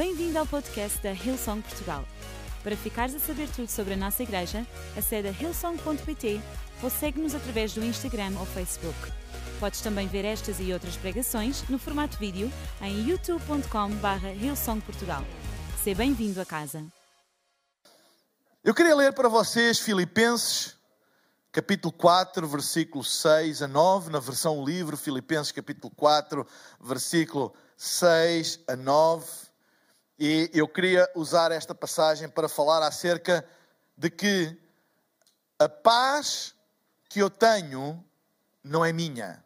Bem-vindo 0.00 0.38
ao 0.38 0.46
podcast 0.46 0.98
da 1.02 1.12
Hillsong 1.12 1.60
Portugal. 1.60 2.06
Para 2.62 2.74
ficares 2.74 3.14
a 3.14 3.18
saber 3.18 3.50
tudo 3.50 3.68
sobre 3.68 3.92
a 3.92 3.96
nossa 3.98 4.22
igreja, 4.22 4.66
acede 4.96 5.28
a 5.28 5.30
hillsong.pt 5.30 6.40
ou 6.82 6.88
segue-nos 6.88 7.34
através 7.34 7.74
do 7.74 7.84
Instagram 7.84 8.32
ou 8.38 8.46
Facebook. 8.46 8.96
Podes 9.60 9.82
também 9.82 10.08
ver 10.08 10.24
estas 10.24 10.58
e 10.58 10.72
outras 10.72 10.96
pregações 10.96 11.68
no 11.68 11.78
formato 11.78 12.16
vídeo 12.16 12.50
em 12.80 13.10
youtube.com.br 13.10 14.26
hillsongportugal. 14.42 15.22
Seja 15.84 15.98
bem-vindo 15.98 16.40
a 16.40 16.46
casa. 16.46 16.82
Eu 18.64 18.72
queria 18.72 18.96
ler 18.96 19.12
para 19.12 19.28
vocês 19.28 19.80
Filipenses, 19.80 20.78
capítulo 21.52 21.92
4, 21.92 22.48
versículo 22.48 23.04
6 23.04 23.60
a 23.60 23.68
9, 23.68 24.10
na 24.10 24.18
versão 24.18 24.64
livre, 24.64 24.96
Filipenses, 24.96 25.52
capítulo 25.52 25.92
4, 25.94 26.46
versículo 26.80 27.54
6 27.76 28.60
a 28.66 28.74
9. 28.76 29.49
E 30.22 30.50
eu 30.52 30.68
queria 30.68 31.10
usar 31.14 31.50
esta 31.50 31.74
passagem 31.74 32.28
para 32.28 32.46
falar 32.46 32.86
acerca 32.86 33.42
de 33.96 34.10
que 34.10 34.54
a 35.58 35.66
paz 35.66 36.54
que 37.08 37.20
eu 37.20 37.30
tenho 37.30 38.04
não 38.62 38.84
é 38.84 38.92
minha. 38.92 39.42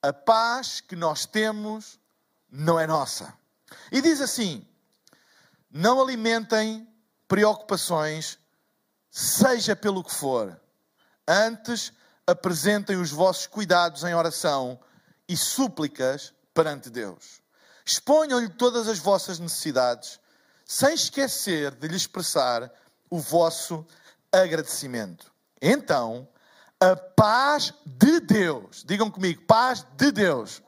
A 0.00 0.12
paz 0.12 0.80
que 0.80 0.94
nós 0.94 1.26
temos 1.26 1.98
não 2.48 2.78
é 2.78 2.86
nossa. 2.86 3.36
E 3.90 4.00
diz 4.00 4.20
assim: 4.20 4.64
não 5.68 6.00
alimentem 6.00 6.88
preocupações, 7.26 8.38
seja 9.10 9.74
pelo 9.74 10.04
que 10.04 10.14
for. 10.14 10.56
Antes, 11.26 11.92
apresentem 12.24 12.96
os 12.96 13.10
vossos 13.10 13.48
cuidados 13.48 14.04
em 14.04 14.14
oração 14.14 14.78
e 15.28 15.36
súplicas 15.36 16.32
perante 16.54 16.88
Deus. 16.88 17.40
Exponham-lhe 17.88 18.50
todas 18.50 18.86
as 18.86 18.98
vossas 18.98 19.38
necessidades, 19.38 20.20
sem 20.62 20.92
esquecer 20.92 21.74
de 21.74 21.88
lhe 21.88 21.96
expressar 21.96 22.70
o 23.08 23.18
vosso 23.18 23.82
agradecimento. 24.30 25.32
Então, 25.58 26.28
a 26.78 26.94
paz 26.94 27.72
de 27.86 28.20
Deus, 28.20 28.84
digam 28.86 29.10
comigo, 29.10 29.40
paz 29.46 29.86
de 29.96 30.12
Deus, 30.12 30.62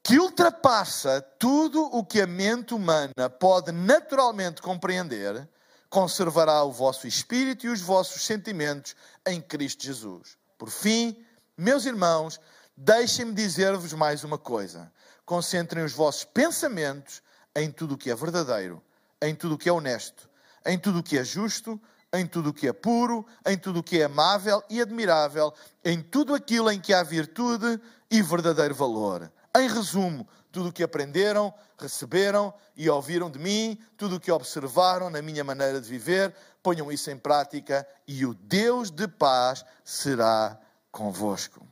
que 0.00 0.16
ultrapassa 0.20 1.20
tudo 1.40 1.82
o 1.86 2.04
que 2.04 2.20
a 2.20 2.26
mente 2.28 2.72
humana 2.72 3.28
pode 3.28 3.72
naturalmente 3.72 4.62
compreender, 4.62 5.48
conservará 5.90 6.62
o 6.62 6.70
vosso 6.70 7.08
espírito 7.08 7.66
e 7.66 7.68
os 7.68 7.80
vossos 7.80 8.24
sentimentos 8.24 8.94
em 9.26 9.40
Cristo 9.40 9.82
Jesus. 9.82 10.38
Por 10.56 10.70
fim, 10.70 11.26
meus 11.58 11.84
irmãos, 11.84 12.38
deixem-me 12.76 13.34
dizer-vos 13.34 13.92
mais 13.92 14.22
uma 14.22 14.38
coisa. 14.38 14.94
Concentrem 15.26 15.84
os 15.84 15.92
vossos 15.92 16.24
pensamentos 16.24 17.20
em 17.54 17.70
tudo 17.70 17.94
o 17.94 17.98
que 17.98 18.10
é 18.10 18.14
verdadeiro, 18.14 18.82
em 19.20 19.34
tudo 19.34 19.56
o 19.56 19.58
que 19.58 19.68
é 19.68 19.72
honesto, 19.72 20.30
em 20.64 20.78
tudo 20.78 21.00
o 21.00 21.02
que 21.02 21.18
é 21.18 21.24
justo, 21.24 21.78
em 22.12 22.26
tudo 22.26 22.50
o 22.50 22.54
que 22.54 22.68
é 22.68 22.72
puro, 22.72 23.26
em 23.44 23.58
tudo 23.58 23.80
o 23.80 23.82
que 23.82 24.00
é 24.00 24.04
amável 24.04 24.62
e 24.70 24.80
admirável, 24.80 25.52
em 25.84 26.00
tudo 26.00 26.34
aquilo 26.34 26.70
em 26.70 26.80
que 26.80 26.94
há 26.94 27.02
virtude 27.02 27.80
e 28.10 28.22
verdadeiro 28.22 28.74
valor. 28.74 29.30
Em 29.56 29.68
resumo, 29.68 30.28
tudo 30.52 30.68
o 30.68 30.72
que 30.72 30.82
aprenderam, 30.82 31.52
receberam 31.78 32.54
e 32.76 32.88
ouviram 32.88 33.28
de 33.28 33.38
mim, 33.38 33.78
tudo 33.96 34.16
o 34.16 34.20
que 34.20 34.30
observaram 34.30 35.10
na 35.10 35.20
minha 35.20 35.42
maneira 35.42 35.80
de 35.80 35.88
viver, 35.88 36.34
ponham 36.62 36.90
isso 36.90 37.10
em 37.10 37.18
prática 37.18 37.86
e 38.06 38.24
o 38.24 38.32
Deus 38.32 38.90
de 38.90 39.08
paz 39.08 39.64
será 39.84 40.58
convosco. 40.90 41.66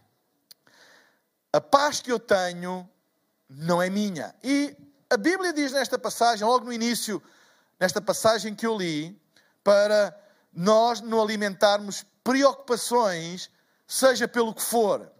A 1.52 1.60
paz 1.60 2.00
que 2.00 2.10
eu 2.10 2.18
tenho 2.18 2.88
não 3.56 3.80
é 3.80 3.88
minha. 3.88 4.34
E 4.42 4.76
a 5.10 5.16
Bíblia 5.16 5.52
diz 5.52 5.72
nesta 5.72 5.98
passagem, 5.98 6.46
logo 6.46 6.64
no 6.64 6.72
início, 6.72 7.22
nesta 7.78 8.00
passagem 8.00 8.54
que 8.54 8.66
eu 8.66 8.76
li, 8.76 9.20
para 9.62 10.16
nós 10.52 11.00
não 11.00 11.22
alimentarmos 11.22 12.04
preocupações, 12.22 13.50
seja 13.86 14.26
pelo 14.26 14.54
que 14.54 14.62
for. 14.62 15.10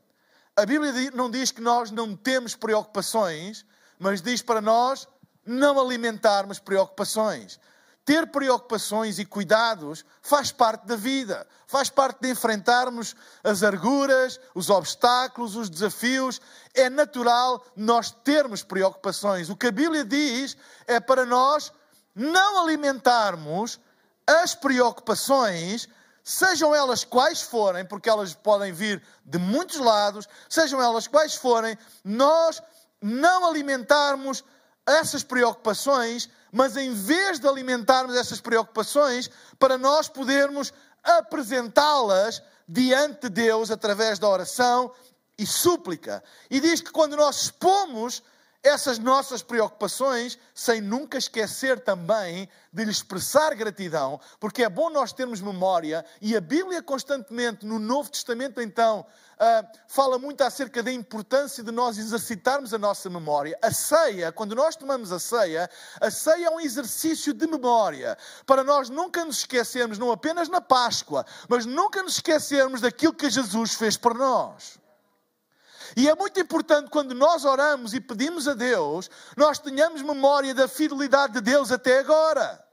A 0.57 0.65
Bíblia 0.65 0.93
não 1.13 1.31
diz 1.31 1.51
que 1.51 1.61
nós 1.61 1.91
não 1.91 2.17
temos 2.17 2.55
preocupações, 2.55 3.65
mas 3.99 4.23
diz 4.23 4.43
para 4.43 4.61
nós 4.61 5.09
não 5.45 5.79
alimentarmos 5.81 6.59
preocupações. 6.59 7.59
Ter 8.05 8.27
preocupações 8.27 9.19
e 9.19 9.25
cuidados 9.25 10.05
faz 10.21 10.53
parte 10.53 10.87
da 10.87 10.95
vida, 10.95 11.47
faz 11.67 11.89
parte 11.89 12.21
de 12.21 12.31
enfrentarmos 12.31 13.17
as 13.43 13.63
arguras, 13.63 14.39
os 14.55 14.69
obstáculos, 14.69 15.57
os 15.57 15.71
desafios. 15.71 16.41
É 16.75 16.91
natural 16.91 17.65
nós 17.75 18.11
termos 18.11 18.63
preocupações. 18.63 19.49
O 19.49 19.57
que 19.57 19.69
a 19.69 19.73
Bíblia 19.73 20.05
diz 20.05 20.57
é 20.87 21.01
para 21.01 21.25
nós 21.25 21.73
não 22.15 22.63
alimentarmos 22.63 23.81
as 24.27 24.55
preocupações 24.55 25.89
sejam 26.25 26.75
elas 26.75 27.05
quais 27.05 27.43
forem, 27.43 27.85
porque 27.85 28.09
elas 28.09 28.35
podem 28.35 28.73
vir 28.73 29.03
de 29.25 29.39
muitos 29.39 29.77
lados, 29.77 30.27
sejam 30.49 30.81
elas 30.81 31.07
quais 31.07 31.35
forem, 31.35 31.77
nós 32.03 32.63
não 33.01 33.47
alimentarmos 33.47 34.43
essas 34.87 35.23
preocupações, 35.23 36.31
mas 36.55 36.77
em 36.77 36.95
vez 36.95 37.41
de 37.41 37.49
alimentarmos 37.49 38.15
essas 38.15 38.41
preocupações, 38.41 39.29
para 39.59 39.77
nós 39.77 40.09
podermos 40.09 40.73
apresentá-las 41.03 42.41
diante 42.69 43.23
de 43.23 43.29
Deus 43.29 43.73
através 43.73 44.21
da 44.21 44.29
oração 44.29 44.93
e 45.37 45.45
súplica. 45.45 46.23
E 46.49 46.61
diz 46.61 46.81
que 46.81 46.93
quando 46.93 47.17
nós 47.17 47.43
expomos 47.43 48.23
essas 48.65 48.99
nossas 48.99 49.43
preocupações, 49.43 50.39
sem 50.55 50.81
nunca 50.81 51.19
esquecer 51.19 51.79
também 51.79 52.49
de 52.73 52.83
lhe 52.83 52.91
expressar 52.91 53.55
gratidão, 53.55 54.19
porque 54.41 54.65
é 54.65 54.69
bom 54.71 54.89
nós 54.89 55.13
termos 55.13 55.43
memória, 55.43 56.03
e 56.21 56.35
a 56.35 56.41
Bíblia 56.41 56.83
constantemente, 56.83 57.67
no 57.67 57.79
Novo 57.79 58.11
Testamento, 58.11 58.63
então, 58.63 59.05
uh, 59.35 59.79
fala 59.87 60.19
muito 60.19 60.43
acerca 60.43 60.83
da 60.83 60.91
importância 60.91 61.63
de 61.63 61.71
nós 61.71 61.99
exercitarmos 61.99 62.73
a 62.73 62.79
nossa 62.79 63.11
memória. 63.11 63.57
A 63.61 63.71
ceia, 63.71 64.33
quando 64.33 64.55
nós 64.55 64.75
tomamos 64.77 65.13
a 65.13 65.19
ceia, 65.19 65.69
a 66.01 66.11
ceia 66.11 66.47
é 66.47 66.51
um 66.51 66.61
exercício 66.61 67.35
de 67.35 67.47
memória, 67.47 68.17
para 68.47 68.65
nós 68.65 68.89
nunca 68.89 69.27
nos 69.27 69.41
esquecermos, 69.41 69.99
não 69.99 70.11
apenas 70.11 70.49
na 70.49 70.63
Páscoa, 70.63 71.27
mas 71.51 71.67
nunca 71.67 72.03
nos 72.03 72.15
esquecermos 72.15 72.81
daquilo 72.81 73.13
que 73.13 73.29
Jesus 73.29 73.75
fez 73.75 73.99
por 73.99 74.15
nós. 74.15 74.83
E 75.97 76.09
é 76.09 76.15
muito 76.15 76.39
importante 76.41 76.91
quando 76.91 77.15
nós 77.15 77.45
oramos 77.45 77.95
e 77.95 78.01
pedimos 78.01 78.49
a 78.49 78.55
Deus, 78.55 79.11
nós 79.37 79.59
tenhamos 79.59 80.03
memória 80.03 80.55
da 80.55 80.69
fidelidade 80.69 81.35
de 81.35 81.41
Deus 81.41 81.71
até 81.71 81.99
agora 81.99 82.65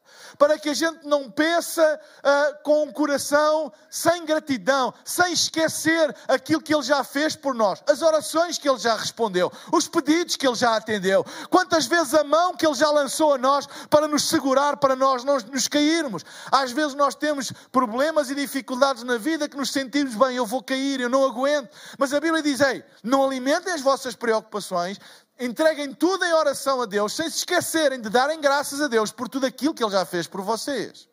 para 0.42 0.58
que 0.58 0.70
a 0.70 0.74
gente 0.74 1.06
não 1.06 1.30
peça 1.30 2.02
uh, 2.18 2.64
com 2.64 2.82
um 2.86 2.92
coração 2.92 3.72
sem 3.92 4.26
gratidão, 4.26 4.92
sem 5.06 5.34
esquecer 5.34 6.16
aquilo 6.28 6.60
que 6.60 6.74
Ele 6.74 6.82
já 6.82 7.04
fez 7.04 7.36
por 7.36 7.54
nós, 7.54 7.84
as 7.88 8.02
orações 8.02 8.58
que 8.58 8.68
Ele 8.68 8.80
já 8.80 8.96
respondeu, 8.96 9.52
os 9.72 9.88
pedidos 9.88 10.36
que 10.36 10.48
Ele 10.48 10.56
já 10.56 10.76
atendeu, 10.76 11.24
quantas 11.48 11.86
vezes 11.86 12.16
a 12.16 12.24
mão 12.24 12.56
que 12.56 12.66
Ele 12.66 12.74
já 12.74 12.90
lançou 12.90 13.36
a 13.36 13.38
nós 13.38 13.68
para 13.88 14.08
nos 14.08 14.24
segurar, 14.30 14.78
para 14.78 14.96
nós 14.96 15.24
não 15.24 15.38
nos 15.38 15.68
cairmos. 15.68 16.26
Às 16.52 16.72
vezes 16.72 16.96
nós 16.96 17.14
temos 17.14 17.54
problemas 17.72 18.32
e 18.32 18.34
dificuldades 18.34 19.04
na 19.04 19.20
vida 19.20 19.48
que 19.48 19.56
nos 19.56 19.70
sentimos 19.70 20.16
bem, 20.16 20.38
eu 20.38 20.46
vou 20.48 20.64
cair, 20.64 21.02
eu 21.02 21.10
não 21.10 21.24
aguento. 21.24 21.70
Mas 22.00 22.16
a 22.16 22.20
Bíblia 22.20 22.42
diz: 22.42 22.62
ei, 22.62 22.84
não 23.04 23.24
alimentem 23.24 23.72
as 23.72 23.82
vossas 23.82 24.16
preocupações, 24.16 25.00
entreguem 25.46 25.94
tudo 25.94 26.24
em 26.24 26.34
oração 26.34 26.82
a 26.82 26.86
Deus, 26.86 27.14
sem 27.14 27.30
se 27.30 27.38
esquecerem 27.38 28.00
de 28.00 28.10
darem 28.10 28.40
graças 28.40 28.80
a 28.80 28.88
Deus 28.88 29.12
por 29.12 29.28
tudo 29.28 29.46
aquilo 29.46 29.74
que 29.74 29.84
Ele 29.84 29.92
já 29.92 30.06
fez 30.06 30.28
por 30.28 30.42
vocês. 30.42 31.10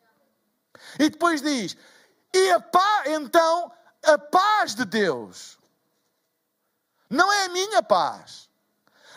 E 0.99 1.09
depois 1.09 1.41
diz: 1.41 1.75
e 2.33 2.51
a 2.51 2.59
paz, 2.59 3.09
então, 3.09 3.71
a 4.03 4.17
paz 4.17 4.75
de 4.75 4.85
Deus, 4.85 5.57
não 7.09 7.31
é 7.31 7.45
a 7.45 7.49
minha 7.49 7.81
paz. 7.81 8.49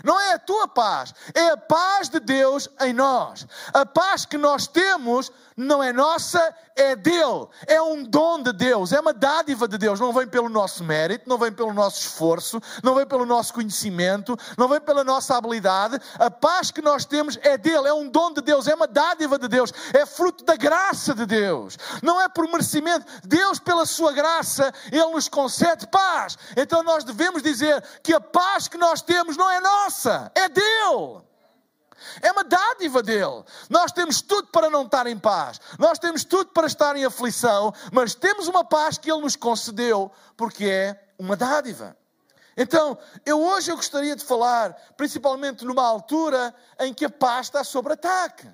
Não 0.02 0.18
é 0.18 0.32
a 0.32 0.38
tua 0.38 0.66
paz, 0.66 1.14
é 1.34 1.48
a 1.48 1.56
paz 1.56 2.08
de 2.08 2.18
Deus 2.18 2.68
em 2.80 2.92
nós. 2.92 3.46
A 3.72 3.84
paz 3.84 4.24
que 4.24 4.38
nós 4.38 4.66
temos 4.66 5.30
não 5.56 5.82
é 5.82 5.92
nossa, 5.92 6.54
é 6.76 6.96
dele. 6.96 7.46
É 7.66 7.80
um 7.80 8.02
dom 8.02 8.42
de 8.42 8.52
Deus, 8.52 8.92
é 8.92 9.00
uma 9.00 9.12
dádiva 9.12 9.68
de 9.68 9.78
Deus. 9.78 10.00
Não 10.00 10.12
vem 10.12 10.26
pelo 10.26 10.48
nosso 10.48 10.84
mérito, 10.84 11.28
não 11.28 11.38
vem 11.38 11.52
pelo 11.52 11.72
nosso 11.72 12.00
esforço, 12.00 12.60
não 12.82 12.94
vem 12.94 13.06
pelo 13.06 13.26
nosso 13.26 13.52
conhecimento, 13.54 14.36
não 14.56 14.68
vem 14.68 14.80
pela 14.80 15.04
nossa 15.04 15.36
habilidade. 15.36 15.98
A 16.18 16.30
paz 16.30 16.70
que 16.70 16.82
nós 16.82 17.04
temos 17.04 17.38
é 17.42 17.56
dele, 17.56 17.88
é 17.88 17.92
um 17.92 18.08
dom 18.08 18.32
de 18.32 18.40
Deus, 18.40 18.66
é 18.66 18.74
uma 18.74 18.86
dádiva 18.86 19.38
de 19.38 19.48
Deus, 19.48 19.72
é 19.92 20.06
fruto 20.06 20.44
da 20.44 20.56
graça 20.56 21.14
de 21.14 21.26
Deus. 21.26 21.76
Não 22.02 22.20
é 22.20 22.28
por 22.28 22.48
merecimento. 22.48 23.06
Deus, 23.24 23.58
pela 23.58 23.86
sua 23.86 24.12
graça, 24.12 24.72
ele 24.90 25.06
nos 25.06 25.28
concede 25.28 25.86
paz. 25.86 26.36
Então 26.56 26.82
nós 26.82 27.04
devemos 27.04 27.42
dizer 27.42 27.82
que 28.02 28.14
a 28.14 28.20
paz 28.20 28.68
que 28.68 28.78
nós 28.78 29.02
temos 29.02 29.36
não 29.36 29.50
é 29.50 29.60
nossa, 29.60 30.30
é 30.34 30.48
dele. 30.48 31.31
É 32.20 32.32
uma 32.32 32.44
dádiva 32.44 33.02
dele. 33.02 33.44
Nós 33.68 33.92
temos 33.92 34.20
tudo 34.20 34.48
para 34.48 34.70
não 34.70 34.84
estar 34.84 35.06
em 35.06 35.18
paz. 35.18 35.60
Nós 35.78 35.98
temos 35.98 36.24
tudo 36.24 36.50
para 36.50 36.66
estar 36.66 36.96
em 36.96 37.04
aflição, 37.04 37.72
mas 37.92 38.14
temos 38.14 38.48
uma 38.48 38.64
paz 38.64 38.98
que 38.98 39.10
ele 39.10 39.22
nos 39.22 39.36
concedeu, 39.36 40.10
porque 40.36 40.64
é 40.66 41.08
uma 41.18 41.36
dádiva. 41.36 41.96
Então, 42.56 42.98
eu 43.24 43.42
hoje 43.42 43.70
eu 43.70 43.76
gostaria 43.76 44.14
de 44.14 44.24
falar, 44.24 44.72
principalmente 44.96 45.64
numa 45.64 45.86
altura 45.86 46.54
em 46.80 46.92
que 46.92 47.04
a 47.04 47.10
paz 47.10 47.46
está 47.46 47.64
sob 47.64 47.92
ataque, 47.92 48.46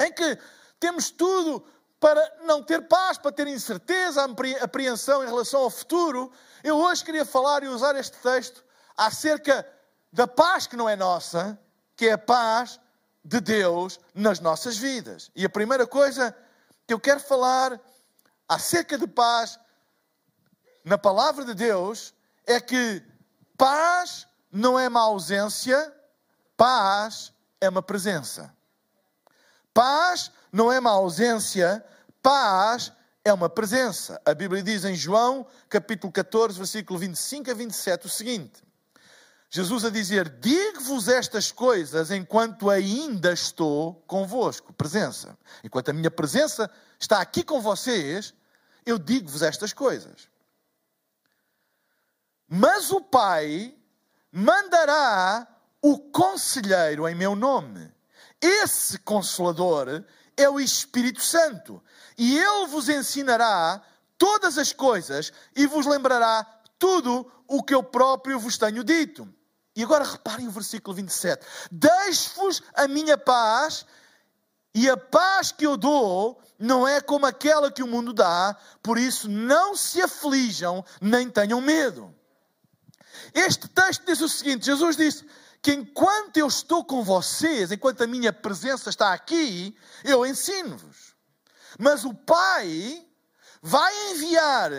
em 0.00 0.12
que 0.12 0.38
temos 0.78 1.10
tudo 1.10 1.64
para 1.98 2.36
não 2.44 2.62
ter 2.62 2.82
paz, 2.82 3.18
para 3.18 3.32
ter 3.32 3.46
incerteza, 3.48 4.24
apreensão 4.60 5.24
em 5.24 5.26
relação 5.26 5.62
ao 5.62 5.70
futuro. 5.70 6.30
Eu 6.62 6.76
hoje 6.76 7.04
queria 7.04 7.24
falar 7.24 7.62
e 7.62 7.68
usar 7.68 7.96
este 7.96 8.16
texto 8.18 8.64
acerca 8.96 9.66
da 10.12 10.26
paz 10.26 10.66
que 10.66 10.76
não 10.76 10.88
é 10.88 10.94
nossa, 10.94 11.58
que 11.98 12.06
é 12.06 12.12
a 12.12 12.18
paz 12.18 12.78
de 13.24 13.40
Deus 13.40 13.98
nas 14.14 14.38
nossas 14.38 14.78
vidas. 14.78 15.32
E 15.34 15.44
a 15.44 15.50
primeira 15.50 15.84
coisa 15.84 16.34
que 16.86 16.94
eu 16.94 17.00
quero 17.00 17.18
falar 17.18 17.78
acerca 18.48 18.96
de 18.96 19.08
paz 19.08 19.58
na 20.84 20.96
palavra 20.96 21.44
de 21.44 21.54
Deus 21.54 22.14
é 22.46 22.60
que 22.60 23.02
paz 23.56 24.28
não 24.50 24.78
é 24.78 24.86
uma 24.86 25.00
ausência, 25.00 25.92
paz 26.56 27.32
é 27.60 27.68
uma 27.68 27.82
presença. 27.82 28.54
Paz 29.74 30.30
não 30.52 30.72
é 30.72 30.78
uma 30.78 30.92
ausência, 30.92 31.84
paz 32.22 32.92
é 33.24 33.32
uma 33.32 33.50
presença. 33.50 34.22
A 34.24 34.32
Bíblia 34.34 34.62
diz 34.62 34.84
em 34.84 34.94
João, 34.94 35.44
capítulo 35.68 36.12
14, 36.12 36.56
versículo 36.56 36.96
25 36.96 37.50
a 37.50 37.54
27, 37.54 38.06
o 38.06 38.08
seguinte: 38.08 38.67
Jesus 39.50 39.84
a 39.84 39.90
dizer: 39.90 40.28
Digo-vos 40.28 41.08
estas 41.08 41.50
coisas 41.50 42.10
enquanto 42.10 42.68
ainda 42.68 43.32
estou 43.32 43.94
convosco. 44.06 44.72
Presença. 44.72 45.38
Enquanto 45.64 45.88
a 45.88 45.92
minha 45.92 46.10
presença 46.10 46.70
está 47.00 47.20
aqui 47.20 47.42
com 47.42 47.60
vocês, 47.60 48.34
eu 48.84 48.98
digo-vos 48.98 49.42
estas 49.42 49.72
coisas. 49.72 50.28
Mas 52.46 52.90
o 52.90 53.00
Pai 53.00 53.74
mandará 54.30 55.46
o 55.80 55.98
conselheiro 55.98 57.08
em 57.08 57.14
meu 57.14 57.34
nome. 57.34 57.90
Esse 58.40 58.98
consolador 58.98 60.04
é 60.36 60.48
o 60.48 60.60
Espírito 60.60 61.20
Santo. 61.22 61.82
E 62.16 62.38
ele 62.38 62.66
vos 62.66 62.88
ensinará 62.88 63.82
todas 64.16 64.58
as 64.58 64.72
coisas 64.72 65.32
e 65.54 65.66
vos 65.66 65.86
lembrará 65.86 66.44
tudo 66.78 67.30
o 67.46 67.62
que 67.62 67.74
eu 67.74 67.82
próprio 67.82 68.38
vos 68.38 68.58
tenho 68.58 68.84
dito. 68.84 69.28
E 69.78 69.84
agora 69.84 70.02
reparem 70.02 70.48
o 70.48 70.50
versículo 70.50 70.96
27. 70.96 71.46
Deixo-vos 71.70 72.60
a 72.74 72.88
minha 72.88 73.16
paz, 73.16 73.86
e 74.74 74.90
a 74.90 74.96
paz 74.96 75.52
que 75.52 75.64
eu 75.64 75.76
dou 75.76 76.42
não 76.58 76.86
é 76.86 77.00
como 77.00 77.24
aquela 77.24 77.70
que 77.70 77.80
o 77.80 77.86
mundo 77.86 78.12
dá, 78.12 78.56
por 78.82 78.98
isso 78.98 79.28
não 79.28 79.76
se 79.76 80.02
aflijam 80.02 80.84
nem 81.00 81.30
tenham 81.30 81.60
medo. 81.60 82.12
Este 83.32 83.68
texto 83.68 84.04
diz 84.04 84.20
o 84.20 84.28
seguinte: 84.28 84.66
Jesus 84.66 84.96
disse 84.96 85.24
que 85.62 85.72
enquanto 85.72 86.38
eu 86.38 86.48
estou 86.48 86.84
com 86.84 87.04
vocês, 87.04 87.70
enquanto 87.70 88.02
a 88.02 88.06
minha 88.08 88.32
presença 88.32 88.90
está 88.90 89.12
aqui, 89.12 89.76
eu 90.02 90.26
ensino-vos. 90.26 91.14
Mas 91.78 92.04
o 92.04 92.12
Pai 92.12 93.06
vai 93.62 94.10
enviar 94.10 94.72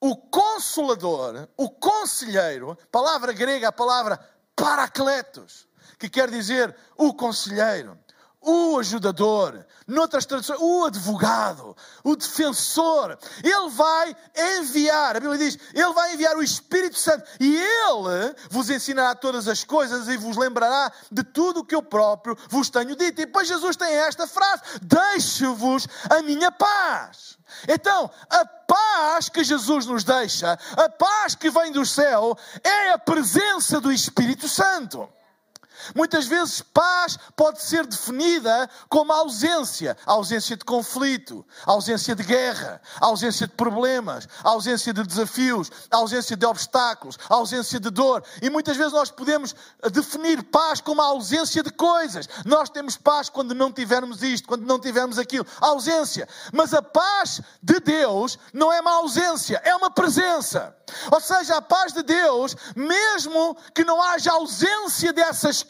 o 0.00 0.16
consolador, 0.16 1.48
o 1.56 1.68
conselheiro, 1.70 2.76
palavra 2.90 3.32
grega, 3.32 3.68
a 3.68 3.72
palavra 3.72 4.18
paracletos, 4.56 5.68
que 5.98 6.08
quer 6.08 6.30
dizer 6.30 6.74
o 6.96 7.12
conselheiro 7.12 7.98
o 8.40 8.78
ajudador, 8.78 9.66
noutras 9.86 10.24
traduções, 10.24 10.58
o 10.60 10.84
advogado, 10.84 11.76
o 12.02 12.16
defensor. 12.16 13.18
Ele 13.44 13.68
vai 13.70 14.16
enviar, 14.58 15.16
a 15.16 15.20
Bíblia 15.20 15.38
diz, 15.38 15.58
ele 15.74 15.92
vai 15.92 16.14
enviar 16.14 16.36
o 16.36 16.42
Espírito 16.42 16.98
Santo 16.98 17.24
e 17.38 17.56
ele 17.56 18.34
vos 18.48 18.70
ensinará 18.70 19.14
todas 19.14 19.46
as 19.46 19.62
coisas 19.62 20.08
e 20.08 20.16
vos 20.16 20.36
lembrará 20.36 20.90
de 21.12 21.22
tudo 21.22 21.60
o 21.60 21.64
que 21.64 21.74
eu 21.74 21.82
próprio 21.82 22.36
vos 22.48 22.70
tenho 22.70 22.96
dito. 22.96 23.20
E 23.20 23.26
depois 23.26 23.46
Jesus 23.46 23.76
tem 23.76 23.92
esta 23.92 24.26
frase: 24.26 24.62
Deixo-vos 24.80 25.86
a 26.08 26.22
minha 26.22 26.50
paz. 26.50 27.38
Então, 27.68 28.10
a 28.30 28.44
paz 28.44 29.28
que 29.28 29.42
Jesus 29.44 29.84
nos 29.84 30.04
deixa, 30.04 30.58
a 30.76 30.88
paz 30.88 31.34
que 31.34 31.50
vem 31.50 31.72
do 31.72 31.84
céu, 31.84 32.38
é 32.62 32.92
a 32.92 32.98
presença 32.98 33.80
do 33.80 33.92
Espírito 33.92 34.48
Santo. 34.48 35.08
Muitas 35.94 36.26
vezes, 36.26 36.60
paz 36.60 37.18
pode 37.36 37.62
ser 37.62 37.86
definida 37.86 38.68
como 38.88 39.12
ausência 39.12 39.96
ausência 40.06 40.56
de 40.56 40.64
conflito, 40.64 41.44
ausência 41.64 42.14
de 42.14 42.22
guerra, 42.22 42.80
ausência 43.00 43.46
de 43.46 43.54
problemas, 43.54 44.28
ausência 44.42 44.92
de 44.92 45.02
desafios, 45.02 45.70
ausência 45.90 46.36
de 46.36 46.46
obstáculos, 46.46 47.18
ausência 47.28 47.80
de 47.80 47.90
dor. 47.90 48.22
E 48.42 48.50
muitas 48.50 48.76
vezes 48.76 48.92
nós 48.92 49.10
podemos 49.10 49.54
definir 49.92 50.42
paz 50.44 50.80
como 50.80 51.00
a 51.02 51.06
ausência 51.06 51.62
de 51.62 51.70
coisas. 51.70 52.28
Nós 52.44 52.68
temos 52.70 52.96
paz 52.96 53.28
quando 53.28 53.54
não 53.54 53.72
tivermos 53.72 54.22
isto, 54.22 54.48
quando 54.48 54.66
não 54.66 54.78
tivermos 54.78 55.18
aquilo. 55.18 55.46
Ausência. 55.60 56.28
Mas 56.52 56.74
a 56.74 56.82
paz 56.82 57.40
de 57.62 57.80
Deus 57.80 58.38
não 58.52 58.72
é 58.72 58.80
uma 58.80 58.92
ausência, 58.92 59.60
é 59.64 59.74
uma 59.74 59.90
presença. 59.90 60.76
Ou 61.10 61.20
seja, 61.20 61.56
a 61.56 61.62
paz 61.62 61.92
de 61.92 62.02
Deus, 62.02 62.56
mesmo 62.74 63.56
que 63.74 63.84
não 63.84 64.02
haja 64.02 64.32
ausência 64.32 65.12
dessas 65.12 65.62
coisas, 65.62 65.69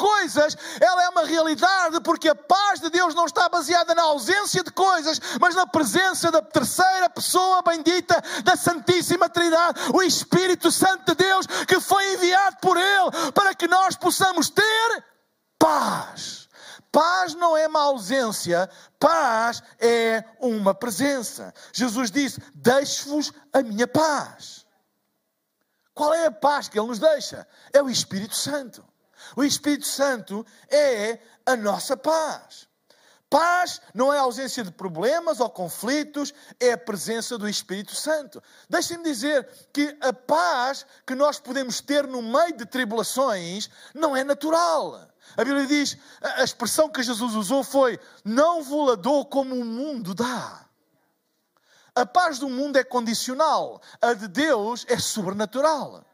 ela 0.80 1.04
é 1.04 1.08
uma 1.08 1.24
realidade, 1.24 2.00
porque 2.00 2.28
a 2.28 2.34
paz 2.34 2.80
de 2.80 2.90
Deus 2.90 3.14
não 3.14 3.26
está 3.26 3.48
baseada 3.48 3.94
na 3.94 4.02
ausência 4.02 4.62
de 4.62 4.70
coisas, 4.70 5.20
mas 5.40 5.54
na 5.54 5.66
presença 5.66 6.30
da 6.30 6.42
terceira 6.42 7.08
pessoa 7.10 7.62
bendita 7.62 8.22
da 8.44 8.56
Santíssima 8.56 9.28
Trindade, 9.28 9.80
o 9.94 10.02
Espírito 10.02 10.70
Santo 10.70 11.04
de 11.06 11.24
Deus, 11.24 11.46
que 11.66 11.80
foi 11.80 12.14
enviado 12.14 12.56
por 12.60 12.76
Ele 12.76 13.32
para 13.34 13.54
que 13.54 13.68
nós 13.68 13.96
possamos 13.96 14.50
ter 14.50 15.04
paz. 15.58 16.48
Paz 16.92 17.34
não 17.34 17.56
é 17.56 17.68
uma 17.68 17.82
ausência, 17.82 18.68
paz 18.98 19.62
é 19.78 20.24
uma 20.40 20.74
presença. 20.74 21.54
Jesus 21.72 22.10
disse: 22.10 22.42
Deixo-vos 22.52 23.32
a 23.52 23.62
minha 23.62 23.86
paz. 23.86 24.66
Qual 25.94 26.12
é 26.12 26.26
a 26.26 26.32
paz 26.32 26.68
que 26.68 26.78
Ele 26.78 26.88
nos 26.88 26.98
deixa? 26.98 27.46
É 27.72 27.80
o 27.82 27.88
Espírito 27.88 28.34
Santo. 28.34 28.84
O 29.36 29.44
Espírito 29.44 29.86
Santo 29.86 30.44
é 30.68 31.18
a 31.46 31.56
nossa 31.56 31.96
paz. 31.96 32.68
Paz 33.30 33.80
não 33.94 34.12
é 34.12 34.18
ausência 34.18 34.64
de 34.64 34.72
problemas 34.72 35.38
ou 35.38 35.48
conflitos, 35.48 36.34
é 36.58 36.72
a 36.72 36.78
presença 36.78 37.38
do 37.38 37.48
Espírito 37.48 37.94
Santo. 37.94 38.42
Deixem-me 38.68 39.04
dizer 39.04 39.48
que 39.72 39.96
a 40.00 40.12
paz 40.12 40.84
que 41.06 41.14
nós 41.14 41.38
podemos 41.38 41.80
ter 41.80 42.08
no 42.08 42.20
meio 42.20 42.56
de 42.56 42.66
tribulações 42.66 43.70
não 43.94 44.16
é 44.16 44.24
natural. 44.24 45.08
A 45.36 45.44
Bíblia 45.44 45.64
diz, 45.64 45.96
a 46.20 46.42
expressão 46.42 46.88
que 46.88 47.04
Jesus 47.04 47.36
usou 47.36 47.62
foi: 47.62 48.00
não 48.24 48.64
vou 48.64 48.96
dou 48.96 49.24
como 49.24 49.54
o 49.54 49.64
mundo 49.64 50.12
dá. 50.12 50.66
A 51.94 52.04
paz 52.04 52.40
do 52.40 52.48
mundo 52.48 52.78
é 52.78 52.84
condicional, 52.84 53.80
a 54.00 54.12
de 54.12 54.26
Deus 54.26 54.84
é 54.88 54.98
sobrenatural. 54.98 56.04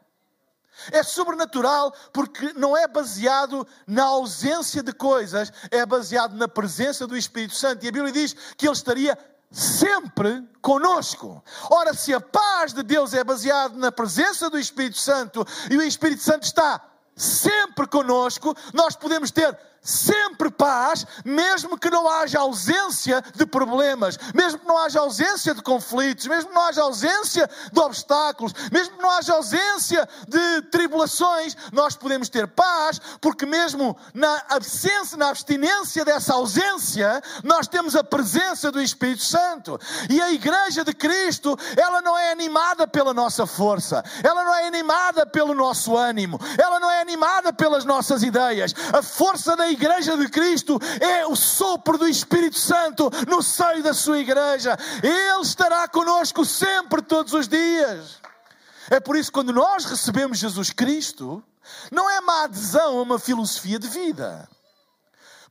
É 0.91 1.03
sobrenatural 1.03 1.93
porque 2.11 2.53
não 2.53 2.75
é 2.75 2.87
baseado 2.87 3.67
na 3.85 4.03
ausência 4.03 4.81
de 4.83 4.93
coisas, 4.93 5.51
é 5.71 5.85
baseado 5.85 6.35
na 6.35 6.47
presença 6.47 7.07
do 7.07 7.17
Espírito 7.17 7.55
Santo. 7.55 7.85
E 7.85 7.89
a 7.89 7.91
Bíblia 7.91 8.11
diz 8.11 8.33
que 8.55 8.65
Ele 8.65 8.73
estaria 8.73 9.17
sempre 9.51 10.43
conosco. 10.61 11.43
Ora, 11.69 11.93
se 11.93 12.13
a 12.13 12.19
paz 12.19 12.73
de 12.73 12.83
Deus 12.83 13.13
é 13.13 13.23
baseada 13.23 13.77
na 13.77 13.91
presença 13.91 14.49
do 14.49 14.59
Espírito 14.59 14.97
Santo 14.97 15.45
e 15.69 15.77
o 15.77 15.81
Espírito 15.81 16.21
Santo 16.21 16.43
está 16.43 16.81
sempre 17.15 17.87
conosco, 17.87 18.55
nós 18.73 18.95
podemos 18.95 19.31
ter 19.31 19.57
sempre 19.81 20.49
paz, 20.49 21.05
mesmo 21.23 21.77
que 21.77 21.89
não 21.89 22.09
haja 22.09 22.39
ausência 22.39 23.23
de 23.35 23.45
problemas, 23.45 24.17
mesmo 24.33 24.59
que 24.59 24.67
não 24.67 24.77
haja 24.77 24.99
ausência 24.99 25.53
de 25.53 25.61
conflitos, 25.61 26.27
mesmo 26.27 26.49
que 26.49 26.55
não 26.55 26.63
haja 26.63 26.81
ausência 26.81 27.49
de 27.71 27.79
obstáculos, 27.79 28.53
mesmo 28.71 28.95
que 28.95 29.01
não 29.01 29.11
haja 29.11 29.33
ausência 29.33 30.07
de 30.27 30.61
tribulações, 30.63 31.55
nós 31.71 31.95
podemos 31.95 32.29
ter 32.29 32.47
paz, 32.47 32.99
porque 33.21 33.45
mesmo 33.45 33.97
na 34.13 34.43
absência, 34.49 35.17
na 35.17 35.29
abstinência 35.29 36.03
dessa 36.03 36.33
ausência, 36.33 37.21
nós 37.43 37.67
temos 37.67 37.95
a 37.95 38.03
presença 38.03 38.71
do 38.71 38.81
Espírito 38.81 39.23
Santo. 39.23 39.79
E 40.09 40.21
a 40.21 40.31
igreja 40.31 40.83
de 40.83 40.93
Cristo, 40.93 41.57
ela 41.75 42.01
não 42.01 42.17
é 42.17 42.31
animada 42.31 42.87
pela 42.87 43.13
nossa 43.13 43.45
força, 43.45 44.03
ela 44.23 44.43
não 44.43 44.55
é 44.55 44.67
animada 44.67 45.25
pelo 45.25 45.53
nosso 45.53 45.95
ânimo, 45.95 46.39
ela 46.57 46.79
não 46.79 46.89
é 46.89 47.01
animada 47.01 47.53
pelas 47.53 47.85
nossas 47.85 48.23
ideias. 48.23 48.73
A 48.93 49.01
força 49.01 49.55
da 49.55 49.66
igreja 49.71 49.97
igreja 49.97 50.17
de 50.17 50.29
Cristo 50.29 50.79
é 51.01 51.25
o 51.25 51.35
sopro 51.35 51.97
do 51.97 52.07
Espírito 52.07 52.57
Santo 52.57 53.09
no 53.27 53.41
seio 53.41 53.83
da 53.83 53.93
sua 53.93 54.19
igreja. 54.19 54.77
Ele 55.03 55.41
estará 55.41 55.87
conosco 55.87 56.45
sempre, 56.45 57.01
todos 57.01 57.33
os 57.33 57.47
dias. 57.47 58.21
É 58.89 58.99
por 58.99 59.17
isso 59.17 59.29
que 59.29 59.33
quando 59.33 59.51
nós 59.51 59.85
recebemos 59.85 60.37
Jesus 60.37 60.71
Cristo, 60.71 61.43
não 61.91 62.09
é 62.09 62.19
uma 62.19 62.43
adesão 62.43 62.99
a 62.99 63.01
uma 63.01 63.19
filosofia 63.19 63.77
de 63.79 63.87
vida. 63.87 64.47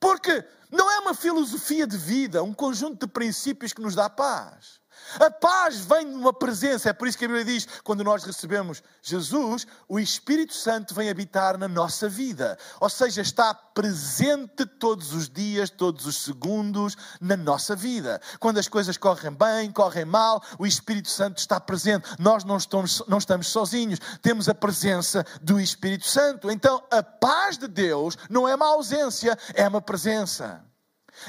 Porque 0.00 0.44
não 0.70 0.90
é 0.90 1.00
uma 1.00 1.14
filosofia 1.14 1.86
de 1.86 1.96
vida, 1.96 2.42
um 2.42 2.54
conjunto 2.54 3.06
de 3.06 3.12
princípios 3.12 3.72
que 3.72 3.82
nos 3.82 3.94
dá 3.94 4.08
paz. 4.08 4.80
A 5.20 5.30
paz 5.30 5.78
vem 5.78 6.08
de 6.10 6.14
uma 6.14 6.32
presença. 6.32 6.90
É 6.90 6.92
por 6.92 7.06
isso 7.06 7.16
que 7.16 7.24
a 7.24 7.28
Bíblia 7.28 7.44
diz: 7.44 7.66
quando 7.84 8.02
nós 8.02 8.24
recebemos 8.24 8.82
Jesus, 9.02 9.66
o 9.88 9.98
Espírito 9.98 10.54
Santo 10.54 10.94
vem 10.94 11.08
habitar 11.08 11.56
na 11.56 11.68
nossa 11.68 12.08
vida. 12.08 12.58
Ou 12.80 12.90
seja, 12.90 13.22
está 13.22 13.54
presente 13.54 14.66
todos 14.66 15.12
os 15.12 15.28
dias, 15.28 15.70
todos 15.70 16.06
os 16.06 16.16
segundos 16.22 16.96
na 17.20 17.36
nossa 17.36 17.76
vida. 17.76 18.20
Quando 18.40 18.58
as 18.58 18.68
coisas 18.68 18.96
correm 18.96 19.32
bem, 19.32 19.70
correm 19.70 20.04
mal, 20.04 20.42
o 20.58 20.66
Espírito 20.66 21.08
Santo 21.08 21.38
está 21.38 21.60
presente. 21.60 22.08
Nós 22.18 22.44
não 22.44 22.56
estamos, 22.56 23.02
não 23.06 23.18
estamos 23.18 23.48
sozinhos, 23.48 24.00
temos 24.20 24.48
a 24.48 24.54
presença 24.54 25.24
do 25.40 25.60
Espírito 25.60 26.08
Santo. 26.08 26.50
Então, 26.50 26.82
a 26.90 27.02
paz 27.02 27.58
de 27.58 27.68
Deus 27.68 28.16
não 28.28 28.48
é 28.48 28.54
uma 28.54 28.66
ausência, 28.66 29.38
é 29.54 29.66
uma 29.68 29.80
presença. 29.80 30.64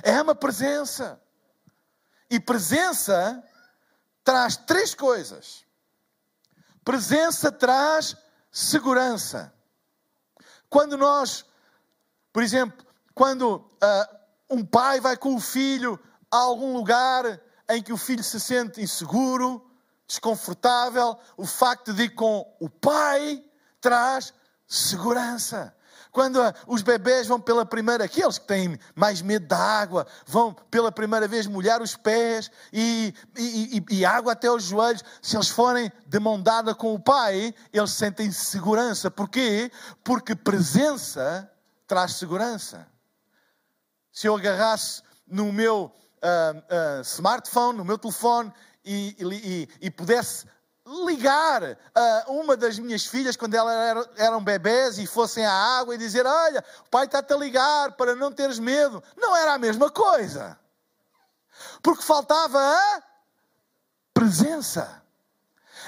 É 0.04 0.22
uma 0.22 0.36
presença. 0.36 1.20
E 2.30 2.40
presença 2.40 3.42
traz 4.28 4.58
três 4.58 4.94
coisas. 4.94 5.64
Presença 6.84 7.50
traz 7.50 8.14
segurança. 8.52 9.54
Quando 10.70 10.98
nós, 10.98 11.46
por 12.34 12.44
exemplo, 12.44 12.86
quando 13.16 13.56
uh, 13.56 14.18
um 14.50 14.66
pai 14.66 15.00
vai 15.00 15.16
com 15.16 15.34
o 15.34 15.40
filho 15.40 15.98
a 16.30 16.40
algum 16.40 16.74
lugar 16.74 17.40
em 17.70 17.82
que 17.82 17.94
o 17.94 17.98
filho 17.98 18.22
se 18.22 18.38
sente 18.38 18.82
inseguro, 18.82 19.66
desconfortável, 20.06 21.18
o 21.38 21.46
facto 21.46 21.94
de 21.94 22.04
ir 22.04 22.10
com 22.10 22.54
o 22.60 22.70
pai 22.70 23.42
traz 23.80 24.34
segurança. 24.68 25.74
Quando 26.18 26.40
os 26.66 26.82
bebês 26.82 27.28
vão 27.28 27.40
pela 27.40 27.64
primeira, 27.64 28.06
aqueles 28.06 28.40
que 28.40 28.48
têm 28.48 28.80
mais 28.96 29.22
medo 29.22 29.46
da 29.46 29.56
água, 29.56 30.08
vão 30.26 30.52
pela 30.52 30.92
primeira 30.92 31.28
vez 31.28 31.46
molhar 31.46 31.80
os 31.80 31.96
pés 31.96 32.50
e, 32.74 33.14
e, 33.38 33.78
e, 33.78 33.98
e 33.98 34.04
água 34.04 34.32
até 34.32 34.50
os 34.50 34.64
joelhos, 34.64 35.04
se 35.22 35.38
eles 35.38 35.48
forem 35.48 35.92
de 36.08 36.20
mão 36.20 36.42
dada 36.42 36.74
com 36.74 36.92
o 36.92 37.00
pai, 37.00 37.54
eles 37.72 37.92
sentem 37.92 38.32
segurança. 38.32 39.12
Porquê? 39.12 39.72
Porque 40.04 40.36
presença 40.36 41.48
traz 41.86 42.14
segurança. 42.14 42.88
Se 44.12 44.26
eu 44.26 44.36
agarrasse 44.36 45.04
no 45.28 45.54
meu 45.54 45.84
uh, 46.24 46.98
uh, 46.98 47.02
smartphone, 47.02 47.78
no 47.78 47.86
meu 47.86 48.00
telefone, 48.00 48.52
e, 48.84 49.16
e, 49.20 49.70
e, 49.82 49.92
pudesse 49.92 50.48
ligar 51.06 51.78
a 51.94 52.26
uma 52.30 52.56
das 52.56 52.80
minhas 52.80 53.06
filhas 53.06 53.36
quando 53.36 53.56
elas 53.56 54.08
eram 54.16 54.44
bebés 54.44 54.98
e 54.98 55.06
fossem 55.06 55.46
à 55.46 55.52
água 55.52 55.94
e 55.94 55.98
dizer: 55.98 56.26
Olha, 56.26 56.64
o 56.86 56.90
pai 56.90 57.06
está-te 57.06 57.34
a 57.34 57.38
ligar 57.38 57.92
para 57.94 58.16
não 58.16 58.32
teres 58.32 58.60
medo. 58.60 59.04
Não 59.16 59.36
era 59.36 59.54
a 59.54 59.58
mesma 59.58 59.90
coisa. 59.90 60.58
Porque 61.82 62.04
faltava 62.04 62.60
a 62.60 63.04
presença. 64.14 65.02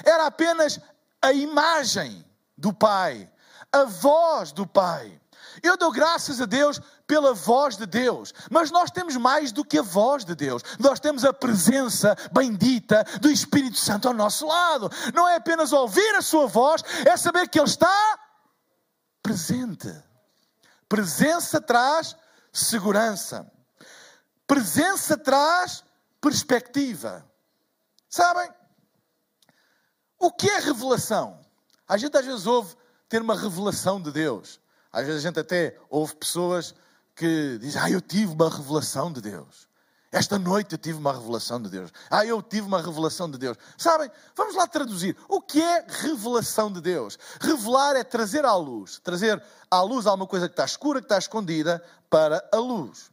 Era 0.04 0.26
apenas 0.26 0.78
a 1.22 1.32
imagem 1.32 2.24
do 2.56 2.72
pai, 2.72 3.30
a 3.72 3.84
voz 3.84 4.52
do 4.52 4.66
pai. 4.66 5.19
Eu 5.62 5.76
dou 5.76 5.90
graças 5.90 6.40
a 6.40 6.46
Deus 6.46 6.80
pela 7.06 7.34
voz 7.34 7.76
de 7.76 7.86
Deus, 7.86 8.32
mas 8.50 8.70
nós 8.70 8.90
temos 8.90 9.16
mais 9.16 9.52
do 9.52 9.64
que 9.64 9.78
a 9.78 9.82
voz 9.82 10.24
de 10.24 10.34
Deus. 10.34 10.62
Nós 10.78 11.00
temos 11.00 11.24
a 11.24 11.32
presença 11.32 12.16
bendita 12.32 13.04
do 13.20 13.30
Espírito 13.30 13.78
Santo 13.78 14.08
ao 14.08 14.14
nosso 14.14 14.46
lado. 14.46 14.90
Não 15.12 15.28
é 15.28 15.36
apenas 15.36 15.72
ouvir 15.72 16.14
a 16.14 16.22
sua 16.22 16.46
voz, 16.46 16.82
é 17.06 17.16
saber 17.16 17.48
que 17.48 17.58
Ele 17.58 17.68
está 17.68 18.18
presente. 19.22 19.92
Presença 20.88 21.60
traz 21.60 22.16
segurança. 22.52 23.50
Presença 24.46 25.16
traz 25.16 25.84
perspectiva. 26.20 27.24
Sabem? 28.08 28.50
O 30.18 30.30
que 30.30 30.50
é 30.50 30.58
revelação? 30.58 31.40
A 31.88 31.96
gente 31.96 32.16
às 32.16 32.26
vezes 32.26 32.46
ouve 32.46 32.76
ter 33.08 33.22
uma 33.22 33.34
revelação 33.34 34.00
de 34.00 34.12
Deus. 34.12 34.59
Às 34.92 35.06
vezes 35.06 35.24
a 35.24 35.28
gente 35.28 35.38
até 35.38 35.78
ouve 35.88 36.16
pessoas 36.16 36.74
que 37.14 37.58
dizem: 37.58 37.80
Ah, 37.80 37.90
eu 37.90 38.00
tive 38.00 38.32
uma 38.32 38.48
revelação 38.48 39.12
de 39.12 39.20
Deus. 39.20 39.68
Esta 40.12 40.40
noite 40.40 40.72
eu 40.72 40.78
tive 40.78 40.98
uma 40.98 41.12
revelação 41.12 41.62
de 41.62 41.68
Deus. 41.68 41.92
Ah, 42.10 42.26
eu 42.26 42.42
tive 42.42 42.66
uma 42.66 42.82
revelação 42.82 43.30
de 43.30 43.38
Deus. 43.38 43.56
Sabem? 43.78 44.10
Vamos 44.34 44.56
lá 44.56 44.66
traduzir. 44.66 45.16
O 45.28 45.40
que 45.40 45.62
é 45.62 45.86
revelação 45.86 46.72
de 46.72 46.80
Deus? 46.80 47.16
Revelar 47.40 47.94
é 47.94 48.02
trazer 48.02 48.44
à 48.44 48.56
luz. 48.56 48.98
Trazer 48.98 49.40
à 49.70 49.80
luz 49.82 50.06
alguma 50.06 50.26
coisa 50.26 50.48
que 50.48 50.54
está 50.54 50.64
escura, 50.64 51.00
que 51.00 51.04
está 51.04 51.18
escondida, 51.18 51.80
para 52.08 52.44
a 52.52 52.56
luz. 52.56 53.08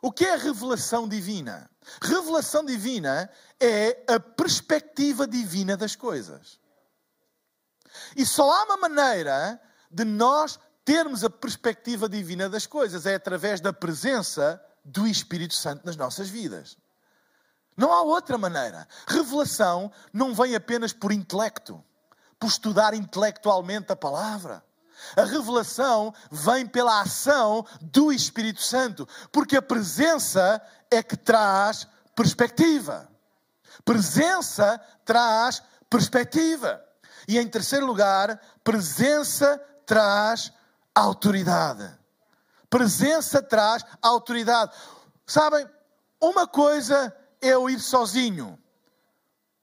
O 0.00 0.12
que 0.12 0.24
é 0.24 0.36
revelação 0.36 1.08
divina? 1.08 1.68
Revelação 2.00 2.64
divina 2.64 3.28
é 3.58 4.04
a 4.06 4.20
perspectiva 4.20 5.26
divina 5.26 5.76
das 5.76 5.96
coisas. 5.96 6.60
E 8.14 8.24
só 8.24 8.48
há 8.48 8.64
uma 8.64 8.76
maneira 8.76 9.60
de 9.90 10.04
nós 10.04 10.60
termos 10.88 11.22
a 11.22 11.28
perspectiva 11.28 12.08
divina 12.08 12.48
das 12.48 12.66
coisas, 12.66 13.04
é 13.04 13.14
através 13.14 13.60
da 13.60 13.74
presença 13.74 14.58
do 14.82 15.06
Espírito 15.06 15.52
Santo 15.52 15.84
nas 15.84 15.96
nossas 15.96 16.30
vidas. 16.30 16.78
Não 17.76 17.92
há 17.92 18.00
outra 18.00 18.38
maneira. 18.38 18.88
Revelação 19.06 19.92
não 20.14 20.34
vem 20.34 20.54
apenas 20.56 20.90
por 20.90 21.12
intelecto, 21.12 21.84
por 22.40 22.46
estudar 22.46 22.94
intelectualmente 22.94 23.92
a 23.92 23.96
palavra. 23.96 24.64
A 25.14 25.24
revelação 25.24 26.14
vem 26.30 26.66
pela 26.66 27.02
ação 27.02 27.66
do 27.82 28.10
Espírito 28.10 28.62
Santo, 28.62 29.06
porque 29.30 29.58
a 29.58 29.62
presença 29.62 30.58
é 30.90 31.02
que 31.02 31.18
traz 31.18 31.86
perspectiva. 32.16 33.06
Presença 33.84 34.80
traz 35.04 35.62
perspectiva. 35.90 36.82
E 37.28 37.38
em 37.38 37.46
terceiro 37.46 37.84
lugar, 37.84 38.40
presença 38.64 39.62
traz 39.84 40.50
autoridade. 40.98 41.88
Presença 42.68 43.42
traz 43.42 43.84
autoridade. 44.02 44.72
Sabem, 45.26 45.68
uma 46.20 46.46
coisa 46.46 47.14
é 47.40 47.48
eu 47.48 47.70
ir 47.70 47.78
sozinho, 47.78 48.58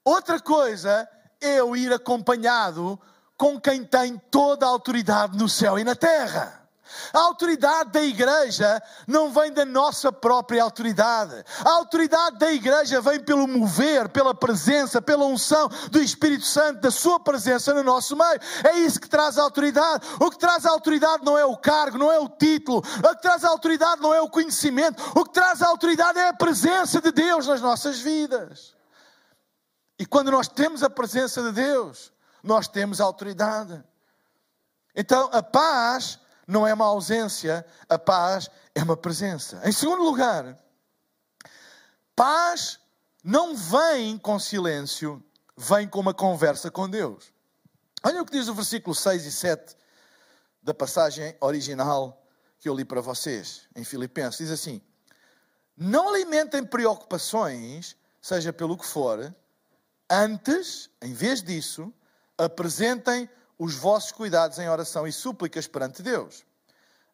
outra 0.03 0.39
coisa 0.39 1.07
é 1.41 1.57
eu 1.59 1.75
ir 1.75 1.91
acompanhado 1.91 2.99
com 3.37 3.59
quem 3.59 3.83
tem 3.83 4.17
toda 4.31 4.65
a 4.65 4.69
autoridade 4.69 5.37
no 5.37 5.49
céu 5.49 5.77
e 5.77 5.83
na 5.83 5.95
terra. 5.95 6.64
A 7.13 7.19
autoridade 7.19 7.91
da 7.91 8.01
igreja 8.01 8.81
não 9.07 9.31
vem 9.31 9.51
da 9.51 9.65
nossa 9.65 10.11
própria 10.11 10.63
autoridade. 10.63 11.43
A 11.63 11.71
autoridade 11.71 12.37
da 12.37 12.51
igreja 12.51 13.01
vem 13.01 13.19
pelo 13.19 13.47
mover, 13.47 14.09
pela 14.09 14.33
presença, 14.33 15.01
pela 15.01 15.25
unção 15.25 15.67
do 15.89 15.99
Espírito 15.99 16.45
Santo, 16.45 16.81
da 16.81 16.91
sua 16.91 17.19
presença 17.19 17.73
no 17.73 17.83
nosso 17.83 18.15
meio. 18.15 18.39
É 18.63 18.77
isso 18.79 18.99
que 18.99 19.09
traz 19.09 19.37
a 19.37 19.43
autoridade. 19.43 20.05
O 20.19 20.29
que 20.29 20.37
traz 20.37 20.65
a 20.65 20.71
autoridade 20.71 21.25
não 21.25 21.37
é 21.37 21.45
o 21.45 21.57
cargo, 21.57 21.97
não 21.97 22.11
é 22.11 22.19
o 22.19 22.29
título. 22.29 22.77
O 22.77 23.15
que 23.15 23.21
traz 23.21 23.43
a 23.43 23.49
autoridade 23.49 24.01
não 24.01 24.13
é 24.13 24.21
o 24.21 24.29
conhecimento. 24.29 25.01
O 25.15 25.25
que 25.25 25.33
traz 25.33 25.61
a 25.61 25.67
autoridade 25.67 26.19
é 26.19 26.27
a 26.27 26.33
presença 26.33 27.01
de 27.01 27.11
Deus 27.11 27.47
nas 27.47 27.61
nossas 27.61 27.99
vidas. 27.99 28.75
E 29.97 30.05
quando 30.05 30.31
nós 30.31 30.47
temos 30.47 30.83
a 30.83 30.89
presença 30.89 31.41
de 31.41 31.51
Deus, 31.51 32.11
nós 32.43 32.67
temos 32.67 33.01
a 33.01 33.05
autoridade. 33.05 33.83
Então, 34.95 35.29
a 35.31 35.41
paz 35.41 36.19
não 36.47 36.65
é 36.65 36.73
uma 36.73 36.85
ausência, 36.85 37.65
a 37.89 37.97
paz 37.97 38.49
é 38.73 38.83
uma 38.83 38.95
presença. 38.97 39.61
Em 39.63 39.71
segundo 39.71 40.03
lugar, 40.03 40.57
paz 42.15 42.79
não 43.23 43.55
vem 43.55 44.17
com 44.17 44.39
silêncio, 44.39 45.23
vem 45.57 45.87
com 45.87 45.99
uma 45.99 46.13
conversa 46.13 46.69
com 46.69 46.89
Deus. 46.89 47.33
Olha 48.03 48.21
o 48.21 48.25
que 48.25 48.33
diz 48.33 48.47
o 48.47 48.53
versículo 48.53 48.93
6 48.93 49.25
e 49.25 49.31
7 49.31 49.75
da 50.61 50.73
passagem 50.73 51.35
original 51.41 52.23
que 52.59 52.69
eu 52.69 52.75
li 52.75 52.85
para 52.85 53.01
vocês, 53.01 53.67
em 53.75 53.83
Filipenses. 53.83 54.39
Diz 54.39 54.51
assim: 54.51 54.81
Não 55.75 56.09
alimentem 56.09 56.63
preocupações, 56.63 57.95
seja 58.21 58.53
pelo 58.53 58.77
que 58.77 58.85
for, 58.85 59.33
antes, 60.09 60.89
em 61.01 61.13
vez 61.13 61.41
disso, 61.41 61.91
apresentem 62.37 63.29
os 63.57 63.75
vossos 63.75 64.11
cuidados 64.11 64.59
em 64.59 64.69
oração 64.69 65.07
e 65.07 65.11
súplicas 65.11 65.67
perante 65.67 66.01
Deus. 66.01 66.45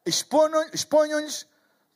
Exponham-lhes 0.05 1.45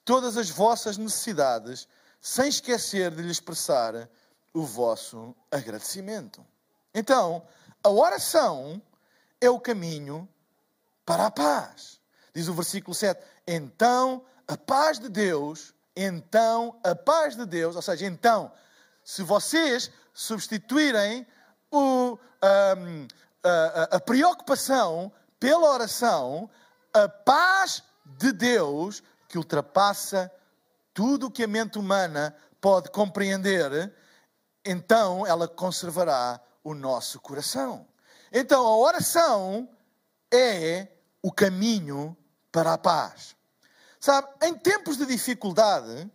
todas 0.04 0.38
as 0.38 0.50
vossas 0.50 0.98
necessidades, 0.98 1.88
sem 2.22 2.48
esquecer 2.48 3.12
de 3.12 3.22
lhes 3.22 3.32
expressar 3.32 4.08
o 4.54 4.64
vosso 4.64 5.36
agradecimento. 5.52 6.46
Então, 6.94 7.46
a 7.84 7.90
oração 7.90 8.82
é 9.42 9.50
o 9.50 9.60
caminho 9.60 10.28
para 11.06 11.28
a 11.28 11.32
paz. 11.32 12.00
Diz 12.34 12.48
o 12.48 12.54
versículo 12.54 12.94
7: 12.94 13.22
Então 13.48 14.26
a 14.48 14.58
paz 14.58 15.00
de 15.00 15.10
Deus, 15.10 15.74
então 15.96 16.80
a 16.84 16.96
paz 16.96 17.36
de 17.36 17.46
Deus, 17.46 17.76
ou 17.76 17.82
seja, 17.82 18.06
então, 18.06 18.52
se 19.04 19.24
vocês 19.24 19.92
substituírem 20.14 21.26
o, 21.72 22.18
um, 22.78 23.08
a, 23.92 24.00
preocupação 24.00 25.12
pela 25.40 25.70
oração, 25.70 26.50
a 26.94 27.08
paz 27.08 27.84
de 28.06 28.32
Deus 28.32 29.04
que 29.28 29.38
ultrapassa 29.38 30.32
tudo 30.94 31.28
o 31.28 31.32
que 31.32 31.44
a 31.44 31.48
mente 31.48 31.78
humana 31.78 32.36
pode 32.60 32.90
compreender, 32.90 33.94
então 34.66 35.28
ela 35.28 35.48
conservará 35.48 36.40
o 36.64 36.74
nosso 36.74 37.20
coração. 37.20 37.88
Então 38.32 38.66
a 38.66 38.78
oração 38.78 39.70
é 40.34 40.88
o 41.22 41.32
caminho 41.32 42.18
para 42.52 42.74
a 42.74 42.78
paz. 42.78 43.36
Sabe, 44.00 44.28
em 44.44 44.56
tempos 44.56 44.98
de 44.98 45.06
dificuldade, 45.06 46.10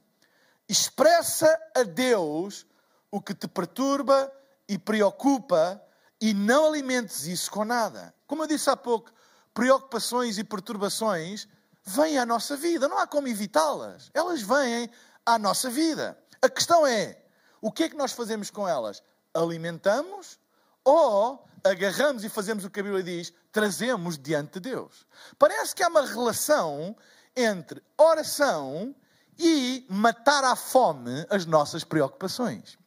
expressa 0.69 1.59
a 1.77 1.83
Deus 1.83 2.67
o 3.11 3.21
que 3.21 3.35
te 3.35 3.49
perturba 3.49 4.33
e 4.69 4.79
preocupa 4.79 5.83
e 6.21 6.35
não 6.35 6.67
alimentes 6.67 7.27
isso 7.27 7.51
com 7.51 7.65
nada. 7.65 8.15
Como 8.27 8.43
eu 8.43 8.47
disse 8.47 8.69
há 8.69 8.77
pouco, 8.77 9.11
preocupações 9.55 10.39
e 10.39 10.45
perturbações 10.45 11.49
vêm 11.85 12.19
à 12.19 12.27
nossa 12.27 12.57
vida, 12.57 12.89
não 12.89 12.99
há 12.99 13.07
como 13.07 13.29
evitá-las. 13.29 14.11
Elas 14.13 14.43
vêm 14.43 14.91
à 15.25 15.39
nossa 15.39 15.71
vida. 15.71 16.19
A 16.43 16.49
questão 16.49 16.87
é: 16.87 17.23
o 17.61 17.73
que 17.73 17.85
é 17.85 17.89
que 17.89 17.97
nós 17.97 18.13
fazemos 18.13 18.51
com 18.51 18.69
elas? 18.69 19.03
Alimentamos 19.35 20.39
ou 20.85 21.45
agarramos 21.65 22.25
e 22.25 22.29
fazemos 22.29 22.65
o 22.65 22.71
que 22.71 22.81
a 22.81 22.83
Bíblia 22.83 23.03
diz, 23.03 23.33
trazemos 23.53 24.19
diante 24.19 24.55
de 24.55 24.71
Deus? 24.71 25.07
Parece 25.39 25.75
que 25.75 25.83
há 25.83 25.89
uma 25.89 26.07
relação 26.07 26.97
entre 27.37 27.83
oração 27.97 28.95
e 29.39 29.87
matar 29.89 30.45
à 30.45 30.57
fome 30.57 31.27
as 31.31 31.47
nossas 31.47 31.85
preocupações. 31.85 32.79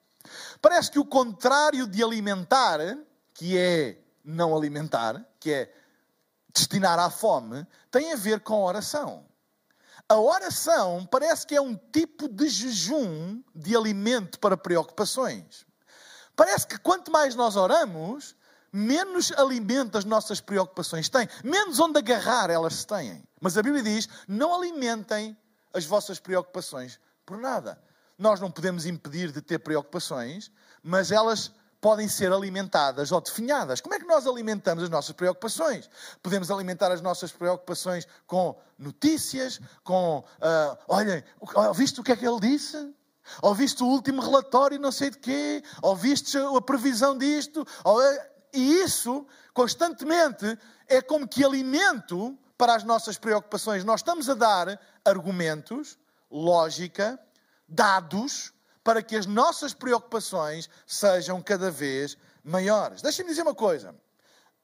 Parece 0.61 0.91
que 0.91 0.99
o 0.99 1.05
contrário 1.05 1.87
de 1.87 2.03
alimentar, 2.03 2.79
que 3.33 3.57
é 3.57 3.97
não 4.23 4.55
alimentar, 4.55 5.25
que 5.39 5.51
é 5.51 5.73
destinar 6.53 6.99
à 6.99 7.09
fome, 7.09 7.65
tem 7.91 8.13
a 8.13 8.15
ver 8.15 8.39
com 8.41 8.53
a 8.53 8.67
oração. 8.67 9.25
A 10.07 10.17
oração 10.17 11.07
parece 11.09 11.47
que 11.47 11.55
é 11.55 11.61
um 11.61 11.75
tipo 11.75 12.27
de 12.27 12.47
jejum 12.47 13.41
de 13.55 13.75
alimento 13.75 14.39
para 14.39 14.55
preocupações. 14.55 15.65
Parece 16.35 16.67
que 16.67 16.77
quanto 16.77 17.11
mais 17.11 17.35
nós 17.35 17.55
oramos, 17.55 18.35
menos 18.71 19.31
alimento 19.33 19.97
as 19.97 20.05
nossas 20.05 20.41
preocupações 20.41 21.09
têm, 21.09 21.27
menos 21.43 21.79
onde 21.79 21.99
agarrar 21.99 22.49
elas 22.49 22.83
têm. 22.85 23.23
Mas 23.39 23.57
a 23.57 23.63
Bíblia 23.63 23.83
diz: 23.83 24.09
não 24.27 24.53
alimentem 24.53 25.37
as 25.73 25.85
vossas 25.85 26.19
preocupações 26.19 26.99
por 27.25 27.37
nada. 27.37 27.81
Nós 28.17 28.39
não 28.39 28.51
podemos 28.51 28.85
impedir 28.85 29.31
de 29.31 29.41
ter 29.41 29.59
preocupações, 29.59 30.51
mas 30.83 31.11
elas 31.11 31.51
podem 31.83 32.07
ser 32.07 32.31
alimentadas 32.31 33.11
ou 33.11 33.19
definhadas. 33.19 33.81
Como 33.81 33.93
é 33.93 33.99
que 33.99 34.05
nós 34.05 34.25
alimentamos 34.25 34.85
as 34.85 34.89
nossas 34.89 35.11
preocupações? 35.11 35.89
Podemos 36.21 36.49
alimentar 36.49 36.93
as 36.93 37.01
nossas 37.01 37.29
preocupações 37.33 38.07
com 38.25 38.57
notícias, 38.79 39.59
com, 39.83 40.19
uh, 40.19 40.77
olhem, 40.87 41.21
ouviste 41.67 41.99
o 41.99 42.03
que 42.03 42.13
é 42.13 42.15
que 42.15 42.25
ele 42.25 42.39
disse? 42.39 42.89
Ouviste 43.41 43.83
o 43.83 43.87
último 43.87 44.21
relatório, 44.21 44.79
não 44.79 44.93
sei 44.93 45.09
de 45.09 45.17
quê? 45.17 45.61
Ouviste 45.81 46.37
a 46.37 46.61
previsão 46.61 47.17
disto? 47.17 47.67
E 48.53 48.75
isso, 48.81 49.27
constantemente, 49.53 50.57
é 50.87 51.01
como 51.01 51.27
que 51.27 51.43
alimento 51.43 52.37
para 52.57 52.75
as 52.75 52.85
nossas 52.85 53.17
preocupações. 53.17 53.83
Nós 53.83 53.99
estamos 53.99 54.29
a 54.29 54.35
dar 54.35 54.79
argumentos, 55.03 55.97
lógica, 56.31 57.19
dados, 57.67 58.52
para 58.83 59.01
que 59.01 59.15
as 59.15 59.25
nossas 59.25 59.73
preocupações 59.73 60.69
sejam 60.85 61.41
cada 61.41 61.71
vez 61.71 62.17
maiores. 62.43 63.01
Deixem-me 63.01 63.29
dizer 63.29 63.43
uma 63.43 63.55
coisa. 63.55 63.95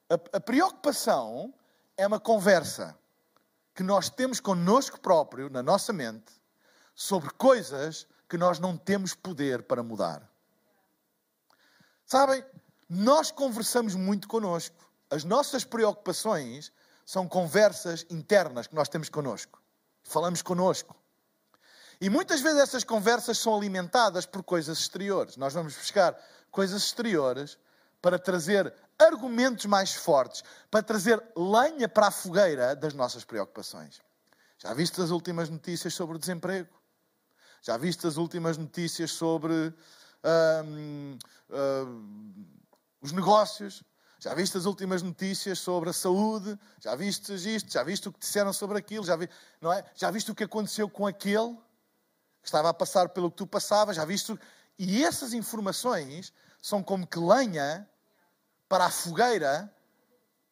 A, 0.08 0.14
a, 0.36 0.40
preocupação 0.40 1.54
é 1.96 2.06
uma 2.06 2.20
conversa 2.20 2.96
que 3.74 3.82
nós 3.82 4.10
temos 4.10 4.40
connosco 4.40 5.00
próprio, 5.00 5.48
na 5.48 5.62
nossa 5.62 5.92
mente, 5.92 6.32
sobre 6.94 7.30
coisas 7.30 8.06
que 8.28 8.36
nós 8.36 8.58
não 8.58 8.76
temos 8.76 9.14
poder 9.14 9.62
para 9.62 9.82
mudar. 9.82 10.28
Sabem, 12.04 12.44
nós 12.88 13.30
conversamos 13.30 13.94
muito 13.94 14.28
connosco. 14.28 14.76
As 15.08 15.24
nossas 15.24 15.64
preocupações 15.64 16.72
são 17.06 17.26
conversas 17.26 18.04
internas 18.10 18.66
que 18.66 18.74
nós 18.74 18.88
temos 18.88 19.08
connosco. 19.08 19.62
Falamos 20.02 20.42
connosco. 20.42 20.99
E 22.00 22.08
muitas 22.08 22.40
vezes 22.40 22.60
essas 22.60 22.82
conversas 22.82 23.36
são 23.36 23.54
alimentadas 23.54 24.24
por 24.24 24.42
coisas 24.42 24.78
exteriores. 24.78 25.36
Nós 25.36 25.52
vamos 25.52 25.76
buscar 25.76 26.18
coisas 26.50 26.82
exteriores 26.82 27.58
para 28.00 28.18
trazer 28.18 28.72
argumentos 28.98 29.66
mais 29.66 29.94
fortes, 29.94 30.42
para 30.70 30.82
trazer 30.82 31.22
lenha 31.36 31.88
para 31.88 32.06
a 32.06 32.10
fogueira 32.10 32.74
das 32.74 32.94
nossas 32.94 33.22
preocupações. 33.24 34.00
Já 34.58 34.72
viste 34.72 35.00
as 35.00 35.10
últimas 35.10 35.50
notícias 35.50 35.92
sobre 35.92 36.16
o 36.16 36.18
desemprego? 36.18 36.68
Já 37.62 37.76
viste 37.76 38.06
as 38.06 38.16
últimas 38.16 38.56
notícias 38.56 39.10
sobre 39.10 39.52
hum, 40.64 41.18
hum, 41.50 42.46
os 43.02 43.12
negócios? 43.12 43.82
Já 44.18 44.32
viste 44.34 44.56
as 44.56 44.64
últimas 44.64 45.02
notícias 45.02 45.58
sobre 45.58 45.90
a 45.90 45.92
saúde? 45.92 46.58
Já 46.78 46.94
viste 46.94 47.34
isto? 47.34 47.70
Já 47.70 47.82
viste 47.82 48.08
o 48.08 48.12
que 48.12 48.20
disseram 48.20 48.52
sobre 48.54 48.78
aquilo? 48.78 49.04
Já, 49.04 49.16
vi, 49.16 49.28
não 49.60 49.70
é? 49.70 49.84
Já 49.94 50.10
viste 50.10 50.30
o 50.30 50.34
que 50.34 50.44
aconteceu 50.44 50.88
com 50.88 51.06
aquele? 51.06 51.58
Estava 52.42 52.70
a 52.70 52.74
passar 52.74 53.08
pelo 53.10 53.30
que 53.30 53.36
tu 53.38 53.46
passavas, 53.46 53.96
já 53.96 54.04
viste? 54.04 54.38
E 54.78 55.04
essas 55.04 55.32
informações 55.32 56.32
são 56.62 56.82
como 56.82 57.06
que 57.06 57.18
lenha 57.18 57.88
para 58.68 58.86
a 58.86 58.90
fogueira 58.90 59.72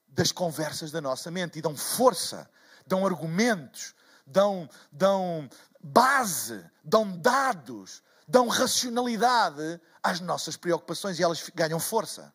das 0.09 0.33
conversas 0.33 0.91
da 0.91 1.01
nossa 1.01 1.31
mente 1.31 1.59
e 1.59 1.63
dão 1.63 1.77
força, 1.77 2.51
dão 2.87 3.07
argumentos, 3.07 3.95
dão, 4.27 4.69
dão 4.91 5.49
base, 5.81 6.65
dão 6.83 7.17
dados, 7.17 8.03
dão 8.27 8.49
racionalidade 8.49 9.81
às 10.03 10.21
nossas 10.21 10.57
preocupações 10.57 11.19
e 11.19 11.23
elas 11.23 11.49
ganham 11.55 11.81
força. 11.81 12.33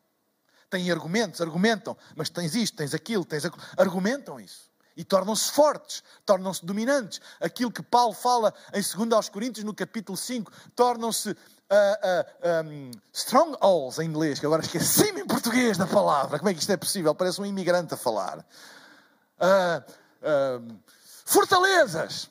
Têm 0.70 0.90
argumentos, 0.92 1.42
argumentam, 1.42 1.96
mas 2.16 2.30
tens 2.30 2.56
isto, 2.56 2.78
tens 2.78 2.96
aquilo, 2.96 3.24
tens 3.24 3.46
aquilo. 3.46 3.64
Argumentam 3.78 4.40
isso. 4.40 4.73
E 4.96 5.04
tornam-se 5.04 5.52
fortes, 5.52 6.04
tornam-se 6.26 6.66
dominantes. 6.66 7.20
Aquilo 7.42 7.72
que 7.72 7.82
Paulo 7.82 8.14
fala 8.14 8.54
em 8.74 8.82
2 8.82 9.12
aos 9.14 9.30
Coríntios, 9.30 9.66
no 9.66 9.74
capítulo 9.74 10.18
5, 10.18 10.52
tornam-se 10.76 11.32
uh, 11.32 11.36
uh, 11.36 12.68
um, 12.68 12.92
strongholds 13.12 14.00
em 14.00 14.06
inglês, 14.06 14.40
que 14.40 14.46
agora 14.46 14.62
esqueci-me 14.62 15.22
em 15.22 15.28
português 15.28 15.78
da 15.78 15.88
palavra. 15.88 16.38
Como 16.38 16.50
é 16.50 16.54
que 16.54 16.60
isto 16.60 16.72
é 16.72 16.78
possível? 16.78 17.16
Parece 17.16 17.42
um 17.42 17.46
imigrante 17.46 17.94
a 17.94 17.98
falar. 17.98 18.46
Uh, 19.40 20.80
fortalezas. 21.26 22.30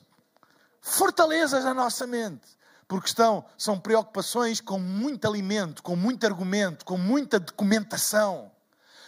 Fortalezas 0.81 1.64
na 1.64 1.75
nossa 1.75 2.07
mente. 2.07 2.46
Porque 2.87 3.09
estão, 3.09 3.44
são 3.57 3.79
preocupações 3.79 4.61
com 4.61 4.79
muito 4.79 5.27
alimento, 5.27 5.83
com 5.83 5.96
muito 5.96 6.27
argumento, 6.27 6.85
com 6.85 6.98
muita 6.98 7.40
documentação. 7.40 8.51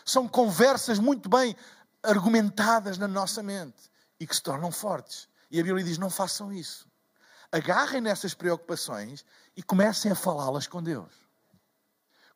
São 0.04 0.26
conversas 0.26 0.98
muito 0.98 1.28
bem 1.28 1.56
argumentadas 2.04 2.98
na 2.98 3.08
nossa 3.08 3.42
mente 3.42 3.90
e 4.20 4.26
que 4.26 4.34
se 4.34 4.42
tornam 4.42 4.70
fortes. 4.70 5.28
E 5.50 5.58
a 5.58 5.62
Bíblia 5.62 5.84
diz: 5.84 5.98
não 5.98 6.10
façam 6.10 6.52
isso. 6.52 6.86
Agarrem 7.50 8.00
nessas 8.00 8.34
preocupações 8.34 9.24
e 9.56 9.62
comecem 9.62 10.12
a 10.12 10.14
falá-las 10.14 10.66
com 10.66 10.82
Deus. 10.82 11.12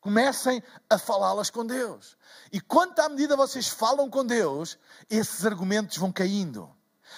Comecem 0.01 0.63
a 0.89 0.97
falá-las 0.97 1.49
com 1.49 1.65
Deus. 1.65 2.17
E 2.51 2.61
quanto 2.61 2.99
à 2.99 3.09
medida 3.09 3.35
vocês 3.35 3.67
falam 3.67 4.09
com 4.09 4.25
Deus, 4.25 4.77
esses 5.09 5.45
argumentos 5.45 5.97
vão 5.97 6.11
caindo 6.11 6.73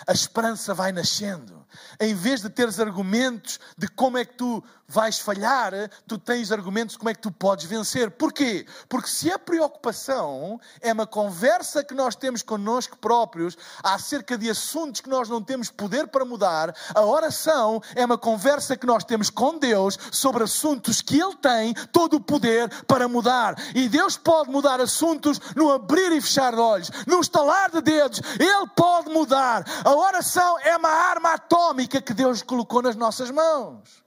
a 0.08 0.12
esperança 0.13 0.73
vai 0.73 0.91
nascendo. 0.91 1.62
Em 1.99 2.13
vez 2.13 2.41
de 2.41 2.49
teres 2.49 2.80
argumentos 2.80 3.60
de 3.77 3.88
como 3.88 4.17
é 4.17 4.25
que 4.25 4.34
tu 4.34 4.63
vais 4.91 5.19
falhar, 5.19 5.71
tu 6.06 6.17
tens 6.17 6.51
argumentos 6.51 6.93
de 6.93 6.99
como 6.99 7.10
é 7.10 7.13
que 7.13 7.21
tu 7.21 7.32
podes 7.32 7.65
vencer. 7.65 8.12
Porquê? 8.12 8.65
Porque 8.89 9.08
se 9.08 9.32
a 9.32 9.39
preocupação 9.39 10.60
é 10.82 10.91
uma 10.91 11.08
conversa 11.08 11.82
que 11.82 11.93
nós 11.93 12.13
temos 12.13 12.41
connosco 12.41 12.97
próprios 12.97 13.58
acerca 13.82 14.38
de 14.38 14.49
assuntos 14.49 14.99
que 14.99 15.10
nós 15.10 15.30
não 15.30 15.41
temos 15.41 15.71
poder 15.71 16.08
para 16.08 16.25
mudar, 16.25 16.75
a 16.93 17.06
oração 17.06 17.82
é 17.95 18.04
uma 18.04 18.17
conversa 18.17 18.75
que 18.75 18.86
nós 18.86 19.06
temos 19.06 19.30
com 19.30 19.58
Deus 19.58 19.97
sobre 20.12 20.43
assuntos 20.43 21.01
que 21.01 21.19
Ele 21.19 21.36
tem 21.38 21.73
todo 21.93 22.17
o 22.17 22.21
poder 22.21 22.69
para 22.84 23.08
mudar. 23.08 23.56
E 23.73 23.88
Deus 23.88 24.17
pode 24.17 24.49
mudar 24.49 24.82
assuntos 24.82 25.39
no 25.56 25.71
abrir 25.71 26.12
e 26.12 26.19
fechar 26.19 26.51
de 26.51 26.60
olhos, 26.60 26.91
no 27.08 27.21
estalar 27.21 27.71
de 27.71 27.82
dedos. 27.82 28.21
Ele 28.38 28.67
pode 28.75 29.10
mudar. 29.10 29.63
A 29.84 29.94
oração 29.94 30.60
é 30.60 30.78
uma 30.78 30.89
arma 30.89 31.34
atômica 31.34 32.02
que 32.02 32.13
Deus 32.13 32.41
colocou 32.41 32.82
nas 32.82 32.96
nossas 32.96 33.32
mãos. 33.32 34.04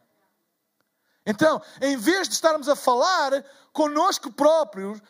Então, 1.26 1.60
em 1.80 1.96
vez 1.96 2.28
de 2.28 2.34
estarmos 2.34 2.68
a 2.68 2.76
falar 2.76 3.44
conosco 3.72 4.30
próprios, 4.30 5.00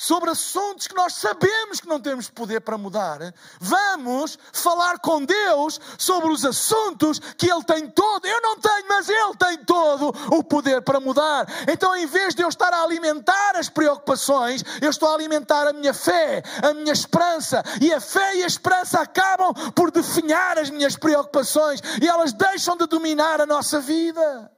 sobre 0.00 0.30
assuntos 0.30 0.86
que 0.86 0.94
nós 0.94 1.14
sabemos 1.14 1.80
que 1.80 1.88
não 1.88 1.98
temos 1.98 2.30
poder 2.30 2.60
para 2.60 2.78
mudar. 2.78 3.18
Vamos 3.58 4.38
falar 4.52 5.00
com 5.00 5.24
Deus 5.24 5.80
sobre 5.98 6.30
os 6.30 6.44
assuntos 6.44 7.18
que 7.18 7.50
Ele 7.50 7.64
tem 7.64 7.90
todo. 7.90 8.24
Eu 8.24 8.40
não 8.40 8.60
tenho, 8.60 8.86
mas 8.88 9.08
Ele 9.08 9.34
tem 9.36 9.58
todo 9.64 10.14
o 10.30 10.44
poder 10.44 10.82
para 10.82 11.00
mudar. 11.00 11.48
Então, 11.66 11.96
em 11.96 12.06
vez 12.06 12.32
de 12.32 12.44
eu 12.44 12.48
estar 12.48 12.72
a 12.72 12.84
alimentar 12.84 13.56
as 13.56 13.68
preocupações, 13.68 14.62
eu 14.80 14.88
estou 14.88 15.08
a 15.08 15.14
alimentar 15.14 15.66
a 15.66 15.72
minha 15.72 15.92
fé, 15.92 16.44
a 16.62 16.72
minha 16.72 16.92
esperança. 16.92 17.64
E 17.80 17.92
a 17.92 18.00
fé 18.00 18.36
e 18.36 18.44
a 18.44 18.46
esperança 18.46 19.00
acabam 19.00 19.52
por 19.72 19.90
definhar 19.90 20.60
as 20.60 20.70
minhas 20.70 20.94
preocupações 20.94 21.82
e 22.00 22.06
elas 22.06 22.32
deixam 22.32 22.76
de 22.76 22.86
dominar 22.86 23.40
a 23.40 23.46
nossa 23.46 23.80
vida. 23.80 24.48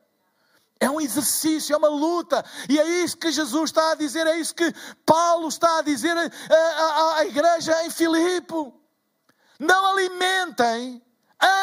É 0.81 0.88
um 0.88 0.99
exercício, 0.99 1.75
é 1.75 1.77
uma 1.77 1.88
luta. 1.88 2.43
E 2.66 2.81
é 2.81 3.05
isso 3.05 3.19
que 3.19 3.31
Jesus 3.31 3.69
está 3.69 3.93
a 3.93 3.95
dizer, 3.95 4.27
é 4.27 4.38
isso 4.38 4.55
que 4.55 4.75
Paulo 5.05 5.47
está 5.49 5.79
a 5.79 5.83
dizer 5.83 6.16
à, 6.16 7.25
igreja 7.27 7.85
em 7.85 7.90
Filipe. 7.90 8.73
Não 9.59 9.93
alimentem, 9.93 11.03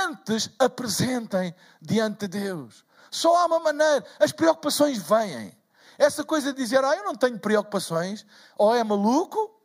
antes 0.05 0.51
apresentem 0.59 1.55
diante 1.81 2.27
de 2.27 2.39
Deus. 2.39 2.85
Só 3.09 3.35
há 3.37 3.45
uma 3.47 3.59
maneira. 3.59 4.05
As 4.19 4.31
preocupações 4.31 4.99
vêm. 4.99 5.57
Essa 5.97 6.23
coisa 6.23 6.53
de 6.53 6.61
dizer, 6.61 6.83
ah, 6.85 6.95
eu 6.95 7.03
não 7.03 7.15
tenho 7.15 7.39
preocupações, 7.39 8.23
ou 8.55 8.75
é 8.75 8.83
maluco, 8.83 9.59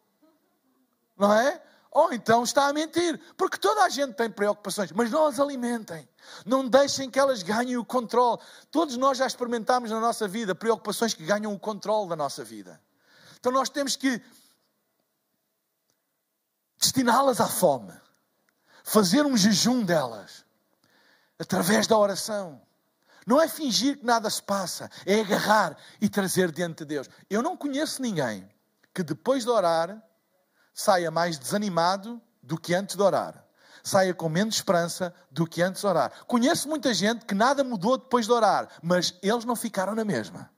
não 1.19 1.31
é? 1.31 1.63
Ou 1.93 2.11
então 2.11 2.43
está 2.43 2.69
a 2.69 2.73
mentir, 2.73 3.21
porque 3.37 3.59
toda 3.59 3.85
a 3.85 3.89
gente 3.91 4.15
tem 4.15 4.31
preocupações, 4.31 4.91
mas 4.93 5.11
não 5.11 5.27
as 5.27 5.39
alimentem. 5.39 6.09
Não 6.47 6.67
deixem 6.67 7.11
que 7.11 7.19
elas 7.19 7.43
ganhem 7.43 7.77
o 7.77 7.85
controle. 7.85 8.41
Todos 8.71 8.97
nós 8.97 9.19
já 9.19 9.27
experimentámos 9.27 9.91
na 9.91 10.01
nossa 10.01 10.27
vida 10.27 10.55
preocupações 10.55 11.13
que 11.13 11.23
ganham 11.23 11.53
o 11.53 11.59
controle 11.59 12.09
da 12.09 12.17
nossa 12.17 12.43
vida. 12.43 12.81
Então 13.39 13.53
nós 13.53 13.69
temos 13.69 13.95
que 13.95 14.23
destiná-las 16.79 17.41
à 17.41 17.47
fome, 17.47 17.93
fazer 18.83 19.27
um 19.27 19.37
jejum 19.37 19.85
delas, 19.85 20.47
através 21.39 21.87
da 21.87 21.99
oração. 21.99 22.59
Não 23.27 23.39
é 23.39 23.47
fingir 23.47 23.99
que 23.99 24.07
nada 24.07 24.31
se 24.31 24.43
passa, 24.43 24.91
é 25.05 25.21
agarrar 25.21 25.77
e 26.01 26.09
trazer 26.09 26.51
diante 26.51 26.79
de 26.79 26.87
Deus. 26.87 27.11
Eu 27.29 27.43
não 27.43 27.55
conheço 27.55 28.01
ninguém 28.01 28.51
que 28.95 29.03
depois 29.03 29.45
de 29.45 29.51
orar 29.51 30.03
saia 30.75 31.11
mais 31.11 31.39
desanimado 31.39 32.21
do 32.43 32.59
que 32.59 32.75
antes 32.75 32.97
de 32.97 33.03
orar. 33.03 33.45
Saia 33.85 34.15
com 34.15 34.29
menos 34.29 34.55
esperança 34.55 35.13
do 35.31 35.47
que 35.47 35.61
antes 35.61 35.81
de 35.81 35.87
orar. 35.87 36.13
Conheço 36.27 36.69
muita 36.69 36.95
gente 36.95 37.25
que 37.25 37.35
nada 37.35 37.65
mudou 37.65 37.99
depois 37.99 38.27
de 38.27 38.33
orar, 38.33 38.69
mas 38.81 39.15
eles 39.23 39.45
não 39.45 39.57
ficaram 39.57 39.95
na 39.95 40.05
mesma. 40.05 40.51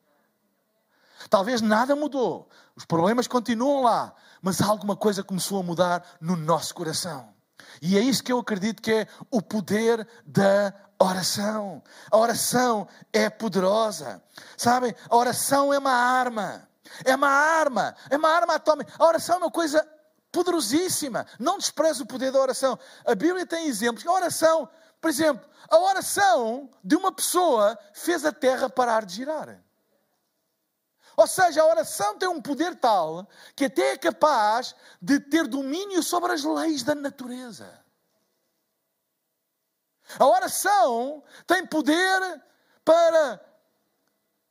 Talvez 1.31 1.63
nada 1.63 1.97
mudou, 1.97 2.49
os 2.77 2.85
problemas 2.85 3.27
continuam 3.27 3.83
lá, 3.83 4.15
mas 4.43 4.61
alguma 4.61 4.95
coisa 4.95 5.23
começou 5.23 5.61
a 5.61 5.63
mudar 5.63 6.05
no 6.21 6.37
nosso 6.37 6.75
coração. 6.75 7.33
E 7.81 7.97
é 7.97 8.01
isso 8.01 8.23
que 8.23 8.33
eu 8.33 8.39
acredito 8.39 8.83
que 8.83 8.93
é 8.93 9.09
o 9.31 9.41
poder 9.41 10.07
da 10.25 10.73
oração. 10.99 11.83
A 12.11 12.17
oração 12.17 12.87
é 13.13 13.29
poderosa. 13.29 14.23
Sabem? 14.57 14.95
A 15.09 15.17
oração 15.17 15.73
é 15.73 15.79
uma 15.79 15.93
arma. 15.93 16.69
É 17.05 17.15
uma 17.15 17.29
arma. 17.29 17.95
É 18.11 18.17
uma 18.17 18.29
arma 18.29 18.55
atômica. 18.55 18.93
A 18.99 19.07
oração 19.07 19.37
é 19.37 19.39
uma 19.39 19.51
coisa 19.51 19.87
poderosíssima. 20.35 21.25
Não 21.39 21.57
despreze 21.57 22.03
o 22.03 22.07
poder 22.07 22.33
da 22.33 22.41
oração. 22.41 22.77
A 23.07 23.15
Bíblia 23.15 23.47
tem 23.47 23.69
exemplos. 23.69 24.05
A 24.05 24.13
oração, 24.13 24.69
por 25.01 25.09
exemplo, 25.09 25.49
a 25.71 25.79
oração 25.79 26.69
de 26.83 26.97
uma 26.97 27.13
pessoa 27.13 27.79
fez 27.95 28.25
a 28.25 28.33
terra 28.33 28.69
parar 28.69 29.07
de 29.07 29.15
girar. 29.15 29.63
Ou 31.17 31.29
seja, 31.29 31.63
a 31.63 31.67
oração 31.67 32.19
tem 32.19 32.29
um 32.29 32.43
poder 32.43 32.75
tal 32.75 33.29
que 33.55 33.67
até 33.67 33.93
é 33.93 33.97
capaz 33.97 34.75
de 35.01 35.21
ter 35.21 35.47
domínio 35.47 36.03
sobre 36.03 36.33
as 36.33 36.43
leis 36.43 36.83
da 36.83 36.97
natureza. 36.97 37.81
A 40.19 40.27
oração 40.27 41.23
tem 41.47 41.65
poder 41.65 42.43
para 42.85 43.41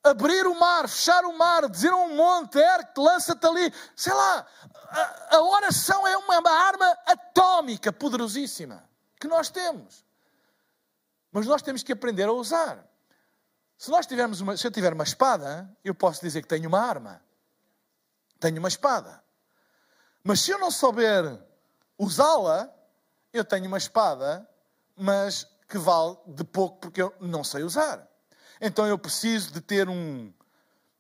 abrir 0.04 0.46
o 0.46 0.60
mar, 0.60 0.88
fechar 0.90 1.24
o 1.24 1.38
mar, 1.38 1.70
dizer 1.70 1.92
a 1.92 1.96
um 1.96 2.16
monte, 2.16 2.58
ergue 2.58 2.92
lança-te 2.98 3.46
ali. 3.46 3.74
Sei 3.96 4.14
lá, 4.14 4.46
a, 4.90 5.38
a 5.38 5.42
oração 5.42 6.06
é 6.06 6.18
uma, 6.18 6.40
uma 6.40 6.52
arma 6.52 6.86
atómica 7.06 7.92
poderosíssima 7.94 8.84
que 9.20 9.28
nós 9.28 9.50
temos. 9.50 10.06
Mas 11.32 11.48
nós 11.48 11.62
temos 11.62 11.82
que 11.82 11.94
aprender 11.94 12.28
a 12.28 12.34
usar. 12.34 12.86
Se 13.78 13.90
nós 13.90 14.06
tivermos 14.06 14.42
uma, 14.42 14.56
se 14.56 14.68
eu 14.68 14.72
tiver 14.72 14.94
uma 14.94 15.04
espada, 15.04 15.70
eu 15.84 15.96
posso 15.96 16.22
dizer 16.22 16.42
que 16.42 16.48
tenho 16.48 16.68
uma 16.68 16.80
arma. 16.80 17.22
Tenho 18.40 18.60
uma 18.60 18.68
espada. 18.68 19.24
Mas 20.24 20.42
se 20.42 20.52
eu 20.52 20.60
não 20.60 20.70
souber 20.70 21.40
usá-la, 21.98 22.70
eu 23.32 23.44
tenho 23.44 23.68
uma 23.68 23.78
espada, 23.78 24.48
mas 24.96 25.48
que 25.68 25.78
vale 25.78 26.18
de 26.28 26.44
pouco 26.44 26.80
porque 26.80 27.02
eu 27.02 27.14
não 27.20 27.44
sei 27.44 27.64
usar. 27.64 28.08
Então 28.66 28.88
eu 28.88 28.98
preciso 28.98 29.52
de 29.52 29.60
ter 29.60 29.90
um, 29.90 30.32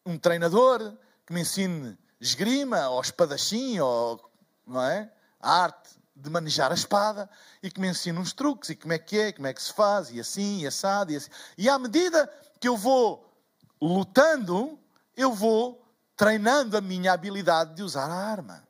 um 0.06 0.18
treinador 0.18 0.98
que 1.26 1.32
me 1.32 1.40
ensine 1.40 1.98
esgrima, 2.20 2.90
ou 2.90 3.00
espadachim, 3.00 3.80
ou 3.80 4.20
não 4.68 4.84
é? 4.84 5.10
a 5.40 5.64
arte 5.64 5.98
de 6.14 6.30
manejar 6.30 6.72
a 6.72 6.74
espada, 6.74 7.30
e 7.62 7.72
que 7.72 7.80
me 7.80 7.88
ensine 7.88 8.20
uns 8.20 8.34
truques, 8.34 8.70
e 8.70 8.76
como 8.76 8.92
é 8.92 9.00
que 9.00 9.18
é, 9.18 9.32
como 9.32 9.48
é 9.48 9.54
que 9.54 9.64
se 9.64 9.72
faz, 9.72 10.12
e 10.12 10.20
assim, 10.20 10.60
e 10.60 10.68
assado, 10.68 11.14
e 11.14 11.16
assim. 11.16 11.30
E 11.58 11.70
à 11.70 11.80
medida 11.80 12.28
que 12.60 12.68
eu 12.68 12.76
vou 12.76 13.34
lutando, 13.82 14.78
eu 15.16 15.32
vou 15.32 15.82
treinando 16.18 16.76
a 16.76 16.82
minha 16.82 17.14
habilidade 17.14 17.76
de 17.76 17.82
usar 17.82 18.10
a 18.10 18.14
arma. 18.14 18.68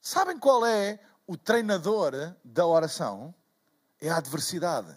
Sabem 0.00 0.38
qual 0.38 0.64
é 0.64 0.98
o 1.26 1.36
treinador 1.36 2.34
da 2.42 2.66
oração? 2.66 3.34
É 4.00 4.08
a 4.08 4.16
adversidade. 4.16 4.96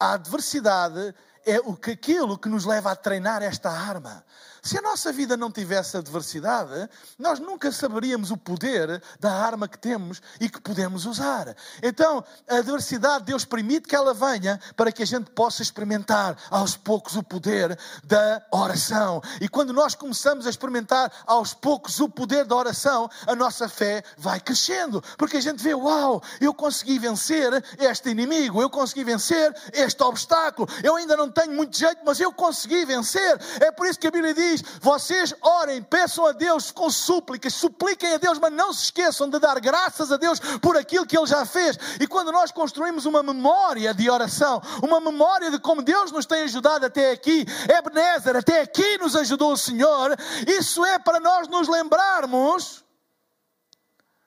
A 0.00 0.14
adversidade 0.14 1.14
é 1.48 1.60
o 1.64 1.74
que 1.74 1.92
aquilo 1.92 2.38
que 2.38 2.48
nos 2.48 2.64
leva 2.64 2.92
a 2.92 2.96
treinar 2.96 3.42
esta 3.42 3.70
arma. 3.70 4.24
Se 4.68 4.76
a 4.76 4.82
nossa 4.82 5.10
vida 5.10 5.34
não 5.34 5.50
tivesse 5.50 5.96
adversidade, 5.96 6.90
nós 7.18 7.38
nunca 7.38 7.72
saberíamos 7.72 8.30
o 8.30 8.36
poder 8.36 9.02
da 9.18 9.32
arma 9.32 9.66
que 9.66 9.78
temos 9.78 10.20
e 10.38 10.46
que 10.46 10.60
podemos 10.60 11.06
usar. 11.06 11.56
Então, 11.82 12.22
a 12.46 12.56
adversidade, 12.56 13.24
Deus 13.24 13.46
permite 13.46 13.88
que 13.88 13.96
ela 13.96 14.12
venha 14.12 14.60
para 14.76 14.92
que 14.92 15.02
a 15.02 15.06
gente 15.06 15.30
possa 15.30 15.62
experimentar 15.62 16.36
aos 16.50 16.76
poucos 16.76 17.16
o 17.16 17.22
poder 17.22 17.78
da 18.04 18.46
oração. 18.52 19.22
E 19.40 19.48
quando 19.48 19.72
nós 19.72 19.94
começamos 19.94 20.46
a 20.46 20.50
experimentar 20.50 21.10
aos 21.26 21.54
poucos 21.54 21.98
o 21.98 22.06
poder 22.06 22.44
da 22.44 22.54
oração, 22.54 23.08
a 23.26 23.34
nossa 23.34 23.70
fé 23.70 24.04
vai 24.18 24.38
crescendo. 24.38 25.02
Porque 25.16 25.38
a 25.38 25.42
gente 25.42 25.62
vê, 25.62 25.72
uau, 25.72 26.22
eu 26.42 26.52
consegui 26.52 26.98
vencer 26.98 27.64
este 27.78 28.10
inimigo, 28.10 28.60
eu 28.60 28.68
consegui 28.68 29.02
vencer 29.02 29.50
este 29.72 30.02
obstáculo. 30.02 30.68
Eu 30.84 30.96
ainda 30.96 31.16
não 31.16 31.30
tenho 31.30 31.52
muito 31.52 31.74
jeito, 31.74 32.02
mas 32.04 32.20
eu 32.20 32.30
consegui 32.30 32.84
vencer. 32.84 33.40
É 33.60 33.72
por 33.72 33.86
isso 33.86 33.98
que 33.98 34.06
a 34.06 34.10
Bíblia 34.10 34.34
diz 34.34 34.57
diz: 34.58 34.78
vocês 34.80 35.34
orem, 35.40 35.82
peçam 35.82 36.26
a 36.26 36.32
Deus 36.32 36.70
com 36.70 36.90
súplicas, 36.90 37.54
supliquem 37.54 38.14
a 38.14 38.18
Deus, 38.18 38.38
mas 38.38 38.52
não 38.52 38.72
se 38.72 38.84
esqueçam 38.84 39.28
de 39.28 39.38
dar 39.38 39.58
graças 39.60 40.10
a 40.12 40.16
Deus 40.16 40.40
por 40.60 40.76
aquilo 40.76 41.06
que 41.06 41.16
Ele 41.16 41.26
já 41.26 41.44
fez. 41.44 41.78
E 42.00 42.06
quando 42.06 42.32
nós 42.32 42.50
construímos 42.50 43.06
uma 43.06 43.22
memória 43.22 43.94
de 43.94 44.10
oração, 44.10 44.60
uma 44.82 45.00
memória 45.00 45.50
de 45.50 45.58
como 45.58 45.82
Deus 45.82 46.12
nos 46.12 46.26
tem 46.26 46.42
ajudado 46.42 46.86
até 46.86 47.12
aqui, 47.12 47.46
Ebenezer, 47.68 48.36
até 48.36 48.62
aqui 48.62 48.98
nos 48.98 49.14
ajudou 49.16 49.52
o 49.52 49.56
Senhor, 49.56 50.16
isso 50.46 50.84
é 50.84 50.98
para 50.98 51.20
nós 51.20 51.48
nos 51.48 51.68
lembrarmos 51.68 52.84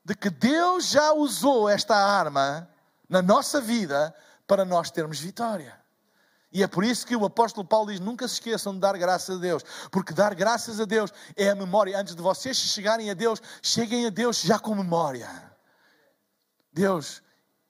de 0.04 0.16
que 0.16 0.30
Deus 0.30 0.88
já 0.88 1.14
usou 1.14 1.70
esta 1.70 1.96
arma 1.96 2.68
na 3.08 3.22
nossa 3.22 3.62
vida 3.62 4.16
para 4.48 4.66
nós 4.66 4.90
termos 4.90 5.20
vitória. 5.20 5.81
E 6.52 6.62
é 6.64 6.68
por 6.68 6.84
isso 6.84 7.06
que 7.06 7.16
o 7.16 7.26
apóstolo 7.26 7.66
Paulo 7.66 7.92
diz: 7.92 8.00
nunca 8.00 8.28
se 8.28 8.36
esqueçam 8.36 8.74
de 8.74 8.80
dar 8.80 8.98
graças 8.98 9.38
a 9.38 9.40
Deus, 9.40 9.64
porque 9.90 10.14
dar 10.14 10.36
graças 10.36 10.80
a 10.80 10.86
Deus 10.86 11.12
é 11.36 11.50
a 11.50 11.56
memória. 11.56 11.98
Antes 11.98 12.16
de 12.16 12.22
vocês 12.22 12.58
chegarem 12.58 13.10
a 13.10 13.14
Deus, 13.14 13.42
cheguem 13.62 14.06
a 14.06 14.10
Deus 14.10 14.42
já 14.42 14.60
com 14.60 14.76
memória. 14.76 15.30
Deus, 16.74 17.22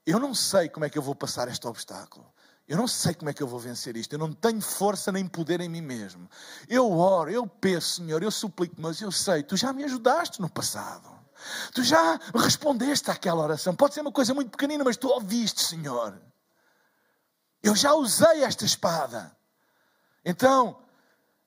eu 0.06 0.20
não 0.20 0.34
sei 0.34 0.70
como 0.70 0.86
é 0.86 0.90
que 0.90 0.98
eu 0.98 1.02
vou 1.02 1.16
passar 1.16 1.48
este 1.48 1.68
obstáculo. 1.68 2.32
Eu 2.68 2.78
não 2.78 2.88
sei 2.88 3.14
como 3.14 3.30
é 3.30 3.34
que 3.34 3.44
eu 3.44 3.48
vou 3.48 3.60
vencer 3.60 3.98
isto. 3.98 4.14
Eu 4.14 4.20
não 4.20 4.32
tenho 4.32 4.62
força 4.62 5.12
nem 5.12 5.28
poder 5.28 5.60
em 5.60 5.68
mim 5.68 5.82
mesmo. 5.82 6.30
Eu 6.70 6.90
oro, 6.92 7.30
eu 7.30 7.46
peço, 7.46 7.96
Senhor, 7.96 8.24
eu 8.24 8.32
suplico, 8.32 8.76
mas 8.78 9.02
eu 9.02 9.12
sei, 9.12 9.44
tu 9.44 9.58
já 9.58 9.74
me 9.74 9.84
ajudaste 9.84 10.40
no 10.40 10.50
passado. 10.50 11.10
Tu 11.74 11.84
já 11.84 12.20
respondeste 12.34 13.12
àquela 13.12 13.44
oração. 13.44 13.76
Pode 13.76 13.94
ser 13.94 14.02
uma 14.02 14.12
coisa 14.12 14.34
muito 14.34 14.52
pequenina, 14.52 14.84
mas 14.84 14.96
tu 14.96 15.10
ouviste, 15.10 15.62
Senhor. 15.62 16.18
Eu 17.62 17.76
já 17.76 17.94
usei 17.94 18.44
esta 18.44 18.66
espada. 18.66 19.36
Então, 20.26 20.82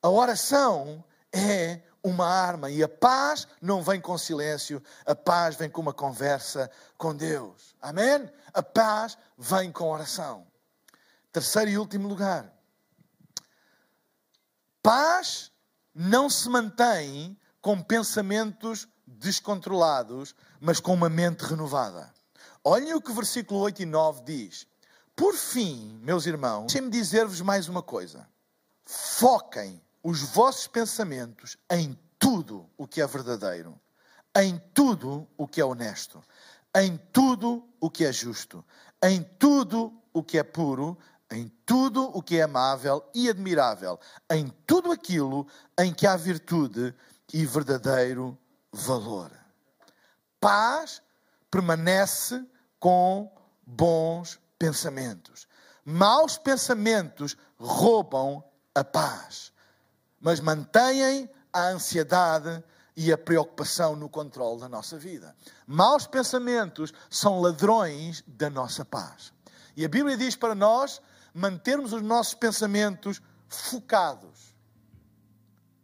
a 0.02 0.08
oração 0.08 1.04
é 1.32 1.80
uma 2.02 2.26
arma 2.26 2.70
e 2.70 2.82
a 2.82 2.88
paz 2.88 3.48
não 3.60 3.82
vem 3.82 4.00
com 4.00 4.18
silêncio, 4.18 4.82
a 5.06 5.14
paz 5.14 5.56
vem 5.56 5.70
com 5.70 5.80
uma 5.80 5.94
conversa 5.94 6.70
com 6.98 7.14
Deus. 7.14 7.74
Amém? 7.80 8.30
A 8.52 8.62
paz 8.62 9.16
vem 9.38 9.72
com 9.72 9.90
oração. 9.90 10.46
Terceiro 11.32 11.70
e 11.70 11.78
último 11.78 12.06
lugar. 12.06 12.52
Paz 14.82 15.50
não 15.94 16.28
se 16.28 16.48
mantém 16.48 17.38
com 17.62 17.80
pensamentos 17.82 18.86
descontrolados, 19.06 20.34
mas 20.60 20.78
com 20.78 20.92
uma 20.92 21.08
mente 21.08 21.40
renovada. 21.40 22.12
Olhem 22.62 22.92
o 22.92 23.00
que 23.00 23.10
o 23.10 23.14
versículo 23.14 23.60
8 23.60 23.82
e 23.82 23.86
9 23.86 24.22
diz. 24.24 24.66
Por 25.16 25.34
fim, 25.36 26.00
meus 26.02 26.26
irmãos, 26.26 26.66
deixem-me 26.66 26.90
dizer-vos 26.90 27.40
mais 27.40 27.68
uma 27.68 27.82
coisa. 27.82 28.28
Foquem 28.84 29.80
os 30.02 30.20
vossos 30.20 30.66
pensamentos 30.66 31.56
em 31.70 31.96
tudo 32.18 32.68
o 32.76 32.86
que 32.86 33.00
é 33.00 33.06
verdadeiro, 33.06 33.80
em 34.36 34.60
tudo 34.74 35.28
o 35.36 35.46
que 35.46 35.60
é 35.60 35.64
honesto, 35.64 36.20
em 36.76 36.96
tudo 37.12 37.64
o 37.80 37.88
que 37.88 38.04
é 38.04 38.12
justo, 38.12 38.64
em 39.02 39.22
tudo 39.38 39.92
o 40.12 40.20
que 40.20 40.36
é 40.36 40.42
puro, 40.42 40.98
em 41.30 41.48
tudo 41.64 42.04
o 42.16 42.20
que 42.20 42.38
é 42.38 42.42
amável 42.42 43.08
e 43.14 43.28
admirável, 43.28 44.00
em 44.28 44.48
tudo 44.66 44.90
aquilo 44.90 45.46
em 45.78 45.94
que 45.94 46.08
há 46.08 46.16
virtude 46.16 46.92
e 47.32 47.46
verdadeiro 47.46 48.36
valor. 48.72 49.30
Paz 50.40 51.00
permanece 51.50 52.44
com 52.80 53.32
bons 53.64 54.40
pensamentos. 54.58 55.46
Maus 55.84 56.38
pensamentos 56.38 57.36
roubam 57.58 58.42
a 58.74 58.82
paz, 58.82 59.52
mas 60.20 60.40
mantêm 60.40 61.28
a 61.52 61.68
ansiedade 61.68 62.62
e 62.96 63.12
a 63.12 63.18
preocupação 63.18 63.96
no 63.96 64.08
controle 64.08 64.60
da 64.60 64.68
nossa 64.68 64.96
vida. 64.96 65.34
Maus 65.66 66.06
pensamentos 66.06 66.92
são 67.10 67.40
ladrões 67.40 68.22
da 68.26 68.48
nossa 68.48 68.84
paz. 68.84 69.32
E 69.76 69.84
a 69.84 69.88
Bíblia 69.88 70.16
diz 70.16 70.36
para 70.36 70.54
nós 70.54 71.02
mantermos 71.34 71.92
os 71.92 72.02
nossos 72.02 72.34
pensamentos 72.34 73.20
focados. 73.48 74.54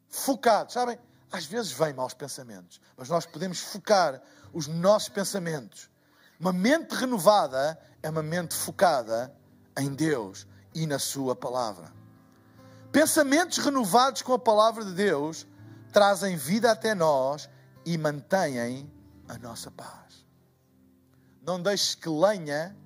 Focados, 0.09 0.75
sabem? 0.75 0.99
Às 1.33 1.45
vezes 1.45 1.73
vêm 1.73 1.93
maus 1.93 2.15
pensamentos, 2.15 2.81
mas 2.97 3.09
nós 3.09 3.27
podemos 3.27 3.61
focar 3.61 4.21
os 4.53 4.67
nossos 4.67 5.09
pensamentos. 5.09 5.89
Uma 6.39 6.53
mente 6.53 6.95
renovada 6.95 7.79
é 8.03 8.11
uma 8.11 8.23
mente 8.23 8.55
focada 8.55 9.35
em 9.79 9.95
Deus 9.95 10.47
e 10.75 10.87
na 10.87 10.99
Sua 10.99 11.35
palavra. 11.35 11.93
Pensamentos 12.93 13.59
renovados 13.59 14.23
com 14.23 14.33
a 14.33 14.39
palavra 14.39 14.85
de 14.85 14.93
Deus 14.93 15.47
trazem 15.93 16.37
vida 16.37 16.71
até 16.71 16.95
nós 16.95 17.49
e 17.85 17.97
mantêm 17.97 18.91
a 19.29 19.39
nossa 19.39 19.71
paz. 19.71 20.27
Não 21.43 21.63
deixes 21.63 21.95
que 21.95 22.09
lenha 22.09 22.77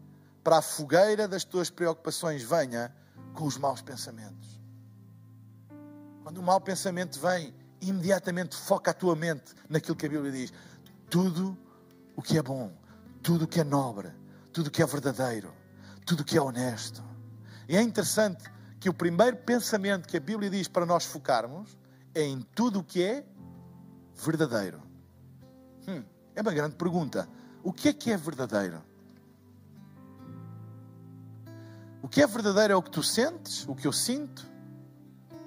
para 0.42 0.58
a 0.58 0.62
fogueira 0.62 1.26
das 1.26 1.44
tuas 1.44 1.70
preocupações 1.70 2.42
venha 2.42 2.94
com 3.32 3.44
os 3.44 3.56
maus 3.56 3.80
pensamentos. 3.80 4.60
Quando 6.22 6.38
o 6.38 6.42
mau 6.42 6.60
pensamento 6.60 7.18
vem, 7.18 7.54
imediatamente 7.80 8.56
foca 8.56 8.90
a 8.90 8.94
tua 8.94 9.16
mente 9.16 9.54
naquilo 9.68 9.96
que 9.96 10.06
a 10.06 10.08
Bíblia 10.08 10.32
diz. 10.32 10.52
Tudo 11.10 11.56
o 12.14 12.22
que 12.22 12.38
é 12.38 12.42
bom, 12.42 12.72
tudo 13.22 13.44
o 13.44 13.48
que 13.48 13.60
é 13.60 13.64
nobre, 13.64 14.12
tudo 14.54 14.70
que 14.70 14.80
é 14.80 14.86
verdadeiro, 14.86 15.52
tudo 16.06 16.24
que 16.24 16.38
é 16.38 16.40
honesto. 16.40 17.02
E 17.68 17.76
é 17.76 17.82
interessante 17.82 18.44
que 18.78 18.88
o 18.88 18.94
primeiro 18.94 19.36
pensamento 19.38 20.08
que 20.08 20.16
a 20.16 20.20
Bíblia 20.20 20.48
diz 20.48 20.68
para 20.68 20.86
nós 20.86 21.04
focarmos 21.04 21.76
é 22.14 22.22
em 22.22 22.40
tudo 22.40 22.78
o 22.78 22.84
que 22.84 23.02
é 23.02 23.26
verdadeiro. 24.14 24.80
Hum, 25.88 26.04
é 26.36 26.40
uma 26.40 26.52
grande 26.52 26.76
pergunta. 26.76 27.28
O 27.64 27.72
que 27.72 27.88
é 27.88 27.92
que 27.92 28.12
é 28.12 28.16
verdadeiro? 28.16 28.80
O 32.00 32.08
que 32.08 32.22
é 32.22 32.26
verdadeiro 32.26 32.74
é 32.74 32.76
o 32.76 32.82
que 32.82 32.90
tu 32.90 33.02
sentes, 33.02 33.66
o 33.66 33.74
que 33.74 33.88
eu 33.88 33.92
sinto, 33.92 34.46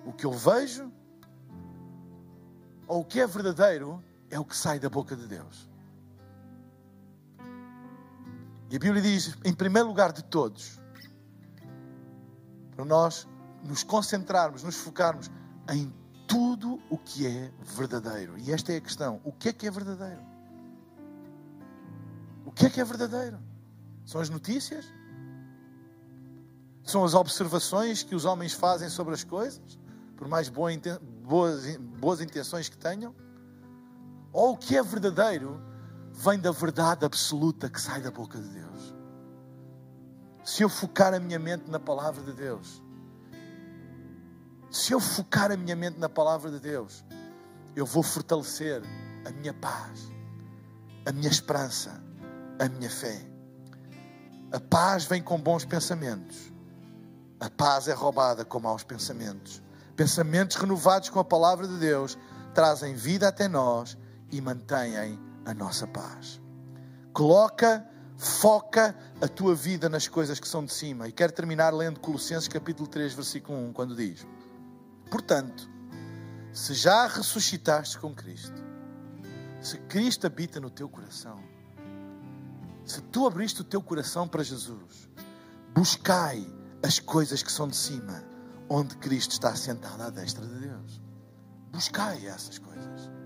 o 0.05 0.11
que 0.11 0.25
eu 0.25 0.33
vejo? 0.33 0.91
Ou 2.85 3.01
o 3.01 3.05
que 3.05 3.21
é 3.21 3.27
verdadeiro 3.27 4.03
é 4.29 4.37
o 4.37 4.43
que 4.43 4.55
sai 4.55 4.79
da 4.79 4.89
boca 4.89 5.15
de 5.15 5.27
Deus? 5.27 5.69
E 8.69 8.75
a 8.75 8.79
Bíblia 8.79 9.01
diz, 9.01 9.37
em 9.45 9.53
primeiro 9.53 9.87
lugar 9.87 10.11
de 10.11 10.23
todos, 10.23 10.79
para 12.75 12.83
nós 12.83 13.27
nos 13.63 13.83
concentrarmos, 13.83 14.63
nos 14.63 14.75
focarmos 14.75 15.31
em 15.69 15.93
tudo 16.27 16.79
o 16.89 16.97
que 16.97 17.25
é 17.25 17.51
verdadeiro. 17.63 18.37
E 18.37 18.51
esta 18.51 18.73
é 18.73 18.77
a 18.77 18.81
questão: 18.81 19.21
o 19.23 19.31
que 19.31 19.49
é 19.49 19.53
que 19.53 19.67
é 19.67 19.71
verdadeiro? 19.71 20.21
O 22.45 22.51
que 22.51 22.65
é 22.65 22.69
que 22.69 22.81
é 22.81 22.83
verdadeiro? 22.83 23.39
São 24.05 24.19
as 24.19 24.29
notícias? 24.29 24.85
São 26.83 27.03
as 27.03 27.13
observações 27.13 28.03
que 28.03 28.15
os 28.15 28.25
homens 28.25 28.53
fazem 28.53 28.89
sobre 28.89 29.13
as 29.13 29.23
coisas, 29.23 29.77
por 30.15 30.27
mais 30.27 30.49
boas, 30.49 31.77
boas 31.99 32.21
intenções 32.21 32.69
que 32.69 32.77
tenham? 32.77 33.13
Ou 34.31 34.53
o 34.53 34.57
que 34.57 34.77
é 34.77 34.83
verdadeiro 34.83 35.61
vem 36.17 36.39
da 36.39 36.51
verdade 36.51 37.05
absoluta 37.05 37.69
que 37.69 37.79
sai 37.79 38.01
da 38.01 38.09
boca 38.09 38.39
de 38.39 38.49
Deus? 38.49 38.95
Se 40.43 40.63
eu 40.63 40.69
focar 40.69 41.13
a 41.13 41.19
minha 41.19 41.37
mente 41.37 41.69
na 41.69 41.79
palavra 41.79 42.23
de 42.23 42.33
Deus, 42.33 42.81
se 44.71 44.93
eu 44.93 44.99
focar 44.99 45.51
a 45.51 45.57
minha 45.57 45.75
mente 45.75 45.99
na 45.99 46.09
palavra 46.09 46.49
de 46.49 46.59
Deus, 46.59 47.05
eu 47.75 47.85
vou 47.85 48.01
fortalecer 48.01 48.81
a 49.25 49.29
minha 49.29 49.53
paz, 49.53 50.11
a 51.05 51.11
minha 51.11 51.29
esperança, 51.29 52.01
a 52.59 52.67
minha 52.67 52.89
fé. 52.89 53.23
A 54.51 54.59
paz 54.59 55.05
vem 55.05 55.21
com 55.21 55.39
bons 55.39 55.65
pensamentos. 55.65 56.51
A 57.39 57.49
paz 57.49 57.87
é 57.87 57.93
roubada 57.93 58.43
com 58.43 58.59
maus 58.59 58.83
pensamentos. 58.83 59.61
Pensamentos 59.95 60.55
renovados 60.55 61.09
com 61.09 61.19
a 61.19 61.23
palavra 61.23 61.67
de 61.67 61.77
Deus 61.77 62.17
trazem 62.55 62.95
vida 62.95 63.27
até 63.27 63.47
nós 63.47 63.95
e 64.31 64.41
mantêm 64.41 64.97
a 65.47 65.53
nossa 65.53 65.87
paz. 65.87 66.41
Coloca, 67.13 67.87
foca 68.17 68.93
a 69.21 69.27
tua 69.29 69.55
vida 69.55 69.87
nas 69.87 70.05
coisas 70.07 70.39
que 70.41 70.47
são 70.47 70.63
de 70.63 70.73
cima. 70.73 71.07
E 71.07 71.11
quero 71.11 71.31
terminar 71.31 71.73
lendo 71.73 72.01
Colossenses 72.01 72.49
capítulo 72.49 72.87
3, 72.87 73.13
versículo 73.13 73.57
1, 73.69 73.73
quando 73.73 73.95
diz: 73.95 74.27
Portanto, 75.09 75.69
se 76.51 76.73
já 76.73 77.07
ressuscitaste 77.07 77.97
com 77.97 78.13
Cristo, 78.13 78.61
se 79.61 79.77
Cristo 79.77 80.27
habita 80.27 80.59
no 80.59 80.69
teu 80.69 80.89
coração, 80.89 81.41
se 82.83 83.01
tu 83.03 83.25
abriste 83.25 83.61
o 83.61 83.63
teu 83.63 83.81
coração 83.81 84.27
para 84.27 84.43
Jesus, 84.43 85.09
buscai 85.73 86.45
as 86.83 86.99
coisas 86.99 87.41
que 87.41 87.51
são 87.51 87.69
de 87.69 87.75
cima, 87.77 88.21
onde 88.67 88.97
Cristo 88.97 89.31
está 89.31 89.55
sentado 89.55 90.03
à 90.03 90.09
destra 90.09 90.45
de 90.45 90.55
Deus. 90.55 91.01
Buscai 91.71 92.27
essas 92.27 92.59
coisas. 92.59 93.16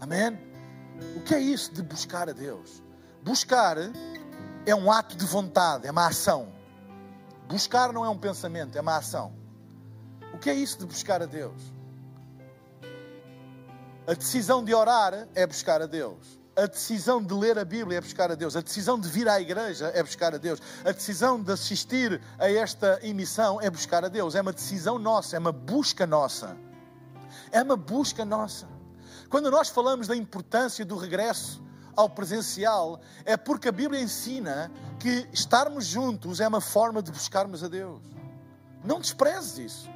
Amém? 0.00 0.38
O 1.16 1.20
que 1.20 1.34
é 1.34 1.40
isso 1.40 1.72
de 1.72 1.82
buscar 1.82 2.28
a 2.28 2.32
Deus? 2.32 2.82
Buscar 3.22 3.76
é 4.66 4.74
um 4.74 4.90
ato 4.90 5.16
de 5.16 5.24
vontade, 5.24 5.86
é 5.86 5.90
uma 5.90 6.06
ação. 6.06 6.52
Buscar 7.48 7.92
não 7.92 8.04
é 8.04 8.08
um 8.08 8.18
pensamento, 8.18 8.76
é 8.76 8.80
uma 8.80 8.96
ação. 8.96 9.32
O 10.32 10.38
que 10.38 10.50
é 10.50 10.54
isso 10.54 10.78
de 10.78 10.86
buscar 10.86 11.22
a 11.22 11.26
Deus? 11.26 11.72
A 14.06 14.14
decisão 14.14 14.64
de 14.64 14.74
orar 14.74 15.28
é 15.34 15.46
buscar 15.46 15.82
a 15.82 15.86
Deus. 15.86 16.38
A 16.56 16.66
decisão 16.66 17.22
de 17.22 17.32
ler 17.34 17.58
a 17.58 17.64
Bíblia 17.64 17.98
é 17.98 18.00
buscar 18.00 18.30
a 18.30 18.34
Deus. 18.34 18.56
A 18.56 18.60
decisão 18.60 18.98
de 18.98 19.08
vir 19.08 19.28
à 19.28 19.40
igreja 19.40 19.92
é 19.94 20.02
buscar 20.02 20.34
a 20.34 20.38
Deus. 20.38 20.60
A 20.84 20.92
decisão 20.92 21.40
de 21.40 21.52
assistir 21.52 22.20
a 22.38 22.50
esta 22.50 22.98
emissão 23.02 23.60
é 23.60 23.70
buscar 23.70 24.04
a 24.04 24.08
Deus. 24.08 24.34
É 24.34 24.40
uma 24.40 24.52
decisão 24.52 24.98
nossa, 24.98 25.36
é 25.36 25.38
uma 25.38 25.52
busca 25.52 26.06
nossa. 26.06 26.56
É 27.52 27.62
uma 27.62 27.76
busca 27.76 28.24
nossa. 28.24 28.77
Quando 29.28 29.50
nós 29.50 29.68
falamos 29.68 30.06
da 30.06 30.16
importância 30.16 30.84
do 30.84 30.96
regresso 30.96 31.62
ao 31.94 32.08
presencial, 32.08 33.00
é 33.24 33.36
porque 33.36 33.68
a 33.68 33.72
Bíblia 33.72 34.00
ensina 34.00 34.70
que 34.98 35.28
estarmos 35.32 35.84
juntos 35.84 36.40
é 36.40 36.48
uma 36.48 36.60
forma 36.60 37.02
de 37.02 37.10
buscarmos 37.10 37.62
a 37.62 37.68
Deus. 37.68 38.00
Não 38.84 39.00
desprezes 39.00 39.58
isso. 39.58 39.90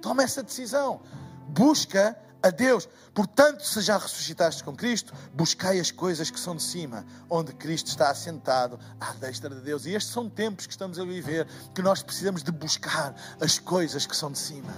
Toma 0.00 0.22
essa 0.22 0.42
decisão. 0.42 1.00
Busca 1.48 2.16
a 2.42 2.50
Deus. 2.50 2.88
Portanto, 3.12 3.64
se 3.64 3.80
já 3.80 3.98
ressuscitaste 3.98 4.62
com 4.62 4.76
Cristo, 4.76 5.12
buscai 5.32 5.80
as 5.80 5.90
coisas 5.90 6.30
que 6.30 6.38
são 6.38 6.54
de 6.54 6.62
cima, 6.62 7.04
onde 7.28 7.52
Cristo 7.52 7.88
está 7.88 8.10
assentado 8.10 8.78
à 9.00 9.12
destra 9.14 9.50
de 9.54 9.60
Deus. 9.62 9.86
E 9.86 9.94
estes 9.94 10.12
são 10.12 10.28
tempos 10.28 10.66
que 10.66 10.72
estamos 10.72 10.98
a 10.98 11.04
viver, 11.04 11.46
que 11.74 11.82
nós 11.82 12.02
precisamos 12.02 12.42
de 12.42 12.52
buscar 12.52 13.14
as 13.40 13.58
coisas 13.58 14.06
que 14.06 14.16
são 14.16 14.30
de 14.30 14.38
cima. 14.38 14.74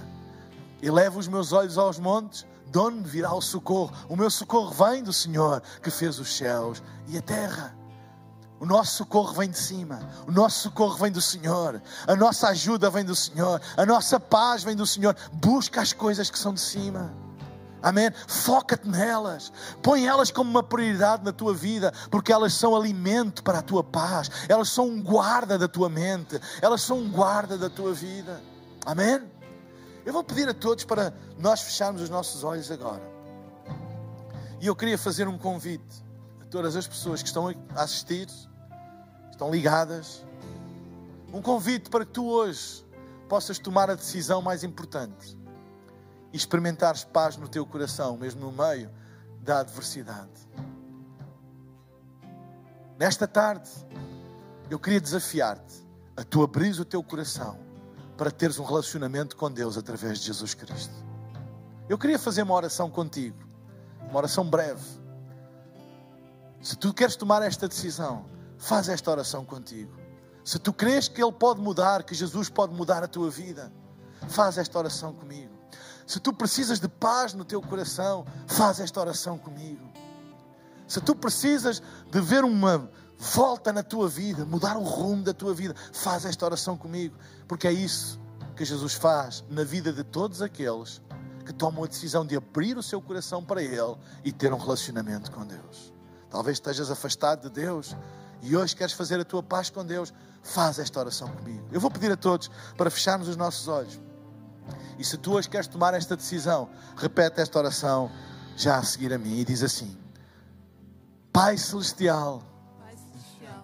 E 0.81 0.89
levo 0.89 1.19
os 1.19 1.27
meus 1.27 1.51
olhos 1.51 1.77
aos 1.77 1.99
montes, 1.99 2.45
de 2.71 2.77
onde 2.77 3.09
virá 3.09 3.33
o 3.33 3.41
socorro? 3.41 3.91
O 4.07 4.15
meu 4.15 4.29
socorro 4.29 4.71
vem 4.71 5.03
do 5.03 5.11
Senhor, 5.13 5.61
que 5.81 5.89
fez 5.89 6.19
os 6.19 6.35
céus 6.35 6.83
e 7.07 7.17
a 7.17 7.21
terra. 7.21 7.75
O 8.59 8.65
nosso 8.65 8.97
socorro 8.97 9.33
vem 9.33 9.49
de 9.49 9.57
cima, 9.57 9.99
o 10.27 10.31
nosso 10.31 10.63
socorro 10.63 10.97
vem 10.97 11.11
do 11.11 11.21
Senhor, 11.21 11.81
a 12.05 12.15
nossa 12.15 12.49
ajuda 12.49 12.89
vem 12.89 13.05
do 13.05 13.15
Senhor, 13.15 13.61
a 13.77 13.85
nossa 13.85 14.19
paz 14.19 14.63
vem 14.63 14.75
do 14.75 14.85
Senhor. 14.85 15.15
Busca 15.31 15.81
as 15.81 15.93
coisas 15.93 16.29
que 16.29 16.37
são 16.37 16.53
de 16.53 16.59
cima. 16.59 17.13
Amém? 17.81 18.11
Foca-te 18.27 18.87
nelas. 18.87 19.53
Põe 19.81 20.05
elas 20.05 20.29
como 20.29 20.49
uma 20.49 20.61
prioridade 20.61 21.23
na 21.23 21.31
tua 21.31 21.53
vida, 21.53 21.93
porque 22.11 22.33
elas 22.33 22.53
são 22.53 22.75
alimento 22.75 23.41
para 23.41 23.59
a 23.59 23.61
tua 23.63 23.81
paz. 23.81 24.29
Elas 24.49 24.69
são 24.69 24.87
um 24.87 25.01
guarda 25.01 25.57
da 25.57 25.67
tua 25.67 25.87
mente. 25.87 26.39
Elas 26.61 26.81
são 26.81 26.97
um 26.97 27.09
guarda 27.09 27.57
da 27.57 27.69
tua 27.69 27.93
vida. 27.93 28.41
Amém? 28.85 29.21
Eu 30.05 30.13
vou 30.13 30.23
pedir 30.23 30.47
a 30.47 30.53
todos 30.53 30.83
para 30.85 31.13
nós 31.37 31.61
fecharmos 31.61 32.01
os 32.01 32.09
nossos 32.09 32.43
olhos 32.43 32.71
agora. 32.71 33.03
E 34.61 34.67
eu 34.67 34.75
queria 34.75 34.97
fazer 34.97 35.27
um 35.27 35.37
convite 35.37 36.03
a 36.41 36.45
todas 36.45 36.75
as 36.75 36.87
pessoas 36.87 37.21
que 37.21 37.27
estão 37.27 37.47
a 37.47 37.83
assistir, 37.83 38.27
estão 39.29 39.51
ligadas. 39.51 40.25
Um 41.33 41.41
convite 41.41 41.89
para 41.89 42.05
que 42.05 42.11
tu 42.11 42.25
hoje 42.25 42.85
possas 43.27 43.59
tomar 43.59 43.89
a 43.89 43.95
decisão 43.95 44.41
mais 44.41 44.63
importante 44.63 45.37
e 46.33 46.37
experimentares 46.37 47.03
paz 47.03 47.37
no 47.37 47.47
teu 47.47 47.65
coração, 47.65 48.17
mesmo 48.17 48.41
no 48.41 48.51
meio 48.51 48.89
da 49.41 49.59
adversidade. 49.59 50.49
Nesta 52.97 53.27
tarde, 53.27 53.69
eu 54.69 54.79
queria 54.79 54.99
desafiar-te 54.99 55.87
a 56.17 56.23
tu 56.23 56.43
abrires 56.43 56.79
o 56.79 56.85
teu 56.85 57.01
coração 57.01 57.68
para 58.19 58.29
teres 58.29 58.59
um 58.59 58.65
relacionamento 58.65 59.37
com 59.37 59.49
Deus 59.49 59.77
através 59.77 60.19
de 60.19 60.25
Jesus 60.25 60.53
Cristo. 60.53 60.93
Eu 61.87 61.97
queria 61.97 62.19
fazer 62.19 62.41
uma 62.41 62.53
oração 62.53 62.89
contigo, 62.89 63.37
uma 64.09 64.17
oração 64.17 64.43
breve. 64.43 64.83
Se 66.61 66.75
tu 66.75 66.93
queres 66.93 67.15
tomar 67.15 67.41
esta 67.43 67.65
decisão, 67.65 68.25
faz 68.57 68.89
esta 68.89 69.09
oração 69.09 69.45
contigo. 69.45 69.97
Se 70.43 70.59
tu 70.59 70.73
crês 70.73 71.07
que 71.07 71.23
Ele 71.23 71.31
pode 71.31 71.61
mudar, 71.61 72.03
que 72.03 72.13
Jesus 72.13 72.49
pode 72.49 72.73
mudar 72.73 73.01
a 73.01 73.07
tua 73.07 73.29
vida, 73.29 73.71
faz 74.27 74.57
esta 74.57 74.77
oração 74.77 75.13
comigo. 75.13 75.57
Se 76.05 76.19
tu 76.19 76.33
precisas 76.33 76.77
de 76.77 76.89
paz 76.89 77.33
no 77.33 77.45
teu 77.45 77.61
coração, 77.61 78.25
faz 78.47 78.81
esta 78.81 78.99
oração 78.99 79.37
comigo. 79.37 79.89
Se 80.85 80.99
tu 80.99 81.15
precisas 81.15 81.81
de 82.11 82.19
ver 82.19 82.43
uma 82.43 82.91
volta 83.19 83.73
na 83.73 83.83
tua 83.83 84.07
vida, 84.07 84.45
mudar 84.45 84.77
o 84.77 84.83
rumo 84.83 85.23
da 85.23 85.33
tua 85.33 85.53
vida, 85.53 85.75
faz 85.91 86.23
esta 86.23 86.45
oração 86.45 86.77
comigo, 86.77 87.17
porque 87.47 87.67
é 87.67 87.73
isso 87.73 88.17
que 88.55 88.63
Jesus 88.63 88.93
faz 88.93 89.43
na 89.49 89.65
vida 89.65 89.91
de 89.91 90.05
todos 90.05 90.41
aqueles 90.41 91.01
que 91.45 91.51
tomam 91.51 91.83
a 91.83 91.87
decisão 91.87 92.25
de 92.25 92.37
abrir 92.37 92.77
o 92.77 92.83
seu 92.83 93.01
coração 93.01 93.43
para 93.43 93.61
Ele 93.61 93.97
e 94.23 94.31
ter 94.31 94.53
um 94.53 94.57
relacionamento 94.57 95.31
com 95.31 95.45
Deus. 95.45 95.93
Talvez 96.29 96.57
estejas 96.57 96.89
afastado 96.89 97.49
de 97.49 97.61
Deus 97.61 97.95
e 98.41 98.55
hoje 98.55 98.75
queres 98.75 98.93
fazer 98.93 99.19
a 99.19 99.25
tua 99.25 99.43
paz 99.43 99.69
com 99.69 99.85
Deus, 99.85 100.13
faz 100.41 100.79
esta 100.79 100.99
oração 100.99 101.27
comigo. 101.27 101.67
Eu 101.71 101.81
vou 101.81 101.91
pedir 101.91 102.11
a 102.11 102.17
todos 102.17 102.49
para 102.77 102.89
fecharmos 102.89 103.27
os 103.27 103.35
nossos 103.35 103.67
olhos. 103.67 103.99
E 104.97 105.03
se 105.03 105.17
tu 105.17 105.33
hoje 105.33 105.49
queres 105.49 105.67
tomar 105.67 105.93
esta 105.93 106.15
decisão, 106.15 106.69
repete 106.95 107.41
esta 107.41 107.57
oração 107.59 108.09
já 108.55 108.77
a 108.77 108.83
seguir 108.83 109.11
a 109.13 109.17
mim 109.17 109.39
e 109.39 109.45
diz 109.45 109.63
assim: 109.63 109.97
Pai 111.33 111.57
Celestial, 111.57 112.43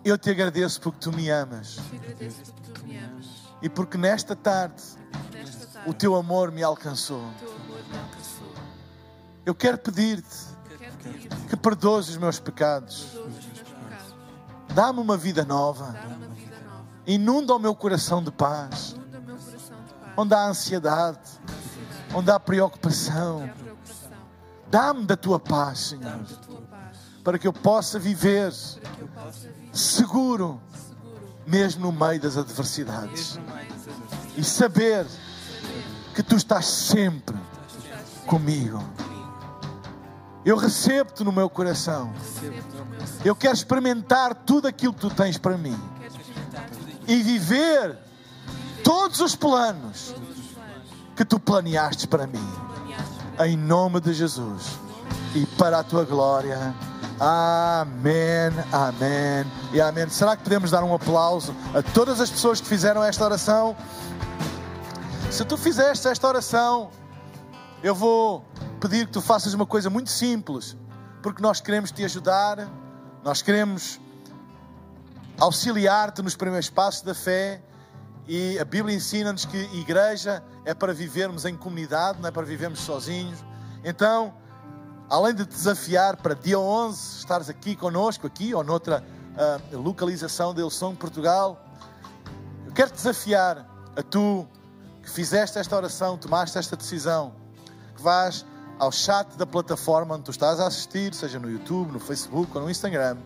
eu 0.05 0.19
te 0.19 0.29
agradeço 0.29 0.79
porque 0.79 0.99
tu 0.99 1.11
me 1.11 1.29
amas. 1.29 1.79
E 3.59 3.67
porque 3.67 3.97
nesta 3.97 4.35
tarde 4.35 4.83
o 5.87 5.93
teu 5.93 6.15
amor 6.15 6.51
me 6.51 6.61
alcançou. 6.61 7.27
Eu 9.43 9.55
quero 9.55 9.79
pedir-te 9.79 10.37
que 11.49 11.57
perdoes 11.57 12.09
os 12.09 12.17
meus 12.17 12.39
pecados. 12.39 13.17
Dá-me 14.75 14.99
uma 14.99 15.17
vida 15.17 15.43
nova. 15.43 15.95
Inunda 17.07 17.55
o 17.55 17.59
meu 17.59 17.73
coração 17.73 18.23
de 18.23 18.31
paz. 18.31 18.95
Onde 20.15 20.35
há 20.35 20.47
ansiedade, 20.47 21.19
onde 22.13 22.29
há 22.29 22.39
preocupação. 22.39 23.49
Dá-me 24.69 25.05
da 25.05 25.17
tua 25.17 25.39
paz, 25.39 25.79
Senhor. 25.79 26.25
Para 27.23 27.39
que 27.39 27.47
eu 27.47 27.53
possa 27.53 27.97
viver 27.97 28.53
seguro, 29.75 30.59
mesmo 31.45 31.91
no 31.91 31.91
meio 31.91 32.19
das 32.19 32.37
adversidades. 32.37 33.39
E 34.37 34.43
saber 34.43 35.05
que 36.13 36.23
tu 36.23 36.35
estás 36.35 36.65
sempre 36.65 37.35
comigo. 38.25 38.83
Eu 40.45 40.57
recebo-te 40.57 41.23
no 41.23 41.31
meu 41.31 41.49
coração. 41.49 42.13
Eu 43.23 43.35
quero 43.35 43.53
experimentar 43.53 44.35
tudo 44.35 44.67
aquilo 44.67 44.93
que 44.93 45.01
tu 45.01 45.09
tens 45.09 45.37
para 45.37 45.57
mim. 45.57 45.77
E 47.07 47.21
viver 47.21 47.97
todos 48.83 49.19
os 49.19 49.35
planos 49.35 50.13
que 51.15 51.25
tu 51.25 51.39
planeaste 51.39 52.07
para 52.07 52.27
mim. 52.27 52.47
Em 53.39 53.57
nome 53.57 53.99
de 53.99 54.13
Jesus. 54.13 54.84
E 55.35 55.45
para 55.57 55.79
a 55.79 55.83
tua 55.83 56.05
glória. 56.05 56.73
Amém, 57.19 58.51
amém 58.71 59.45
e 59.73 59.81
amém. 59.81 60.07
Será 60.07 60.37
que 60.37 60.43
podemos 60.43 60.71
dar 60.71 60.81
um 60.81 60.95
aplauso 60.95 61.53
a 61.73 61.83
todas 61.83 62.21
as 62.21 62.29
pessoas 62.29 62.61
que 62.61 62.67
fizeram 62.67 63.03
esta 63.03 63.25
oração? 63.25 63.75
Se 65.29 65.43
tu 65.43 65.57
fizeste 65.57 66.07
esta 66.07 66.25
oração, 66.25 66.89
eu 67.83 67.93
vou 67.93 68.45
pedir 68.79 69.07
que 69.07 69.11
tu 69.11 69.21
faças 69.21 69.53
uma 69.53 69.65
coisa 69.65 69.89
muito 69.89 70.09
simples, 70.09 70.77
porque 71.21 71.41
nós 71.41 71.59
queremos 71.59 71.91
te 71.91 72.05
ajudar, 72.05 72.69
nós 73.21 73.41
queremos 73.41 73.99
auxiliar-te 75.37 76.21
nos 76.21 76.37
primeiros 76.37 76.69
passos 76.69 77.01
da 77.01 77.13
fé. 77.13 77.61
E 78.25 78.57
a 78.57 78.63
Bíblia 78.63 78.95
ensina-nos 78.95 79.43
que 79.43 79.57
igreja 79.77 80.41
é 80.63 80.73
para 80.73 80.93
vivermos 80.93 81.43
em 81.43 81.57
comunidade, 81.57 82.21
não 82.21 82.29
é 82.29 82.31
para 82.31 82.45
vivermos 82.45 82.79
sozinhos. 82.79 83.43
Então, 83.83 84.33
além 85.09 85.33
de 85.33 85.45
desafiar 85.45 86.17
para 86.17 86.33
dia 86.33 86.59
11 86.59 87.17
estares 87.19 87.49
aqui 87.49 87.75
conosco, 87.75 88.25
aqui 88.25 88.53
ou 88.53 88.63
noutra 88.63 89.03
uh, 89.71 89.77
localização 89.77 90.53
de 90.53 90.61
Ilson, 90.61 90.95
Portugal, 90.95 91.63
eu 92.65 92.73
quero 92.73 92.89
te 92.89 92.95
desafiar 92.95 93.65
a 93.95 94.01
tu 94.01 94.47
que 95.01 95.09
fizeste 95.09 95.59
esta 95.59 95.75
oração, 95.75 96.17
tomaste 96.17 96.57
esta 96.57 96.75
decisão, 96.75 97.33
que 97.95 98.01
vais 98.01 98.45
ao 98.79 98.91
chat 98.91 99.35
da 99.37 99.45
plataforma 99.45 100.15
onde 100.15 100.23
tu 100.23 100.31
estás 100.31 100.59
a 100.59 100.67
assistir, 100.67 101.13
seja 101.13 101.39
no 101.39 101.49
YouTube, 101.49 101.91
no 101.91 101.99
Facebook 101.99 102.51
ou 102.55 102.63
no 102.63 102.69
Instagram, 102.69 103.17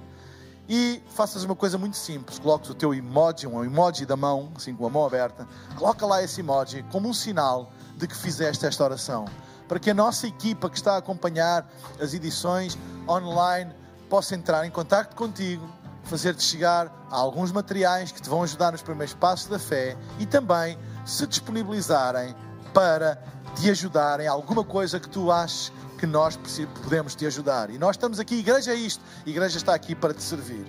e 0.68 1.02
faças 1.16 1.44
uma 1.44 1.56
coisa 1.56 1.78
muito 1.78 1.98
simples: 1.98 2.38
coloques 2.38 2.70
o 2.70 2.76
teu 2.76 2.94
emoji, 2.94 3.48
um 3.48 3.64
emoji 3.64 4.06
da 4.06 4.16
mão, 4.16 4.52
assim 4.56 4.76
com 4.76 4.86
a 4.86 4.90
mão 4.90 5.06
aberta, 5.06 5.48
coloca 5.76 6.06
lá 6.06 6.22
esse 6.22 6.42
emoji 6.42 6.84
como 6.92 7.08
um 7.08 7.14
sinal 7.14 7.72
de 7.98 8.08
que 8.08 8.16
fizeste 8.16 8.66
esta 8.66 8.84
oração 8.84 9.26
para 9.70 9.80
que 9.80 9.92
a 9.92 9.94
nossa 9.94 10.28
equipa 10.28 10.68
que 10.68 10.78
está 10.78 10.96
a 10.96 10.98
acompanhar 10.98 11.72
as 12.02 12.16
edições 12.16 12.76
online 13.08 13.72
possa 14.10 14.34
entrar 14.34 14.66
em 14.66 14.72
contato 14.72 15.16
contigo, 15.16 15.70
fazer-te 16.06 16.44
chegar 16.44 16.88
a 17.12 17.16
alguns 17.16 17.52
materiais 17.52 18.12
que 18.12 18.20
te 18.20 18.28
vão 18.28 18.42
ajudar 18.42 18.72
nos 18.72 18.82
primeiros 18.82 19.14
passos 19.14 19.48
da 19.48 19.60
fé 19.60 19.96
e 20.18 20.26
também 20.26 20.76
se 21.06 21.28
disponibilizarem 21.28 22.36
para 22.74 23.24
te 23.56 23.70
ajudar 23.70 24.20
em 24.20 24.28
alguma 24.28 24.64
coisa 24.64 25.00
que 25.00 25.08
tu 25.08 25.32
aches 25.32 25.72
que 26.00 26.08
nós 26.08 26.40
podemos 26.82 27.14
te 27.14 27.28
ajudar. 27.28 27.70
E 27.70 27.78
nós 27.78 27.96
estamos 27.96 28.20
aqui, 28.20 28.40
igreja 28.40 28.72
é 28.72 28.76
isto, 28.76 29.04
igreja 29.24 29.58
está 29.58 29.76
aqui 29.76 29.94
para 29.94 30.16
te 30.16 30.24
servir. 30.24 30.66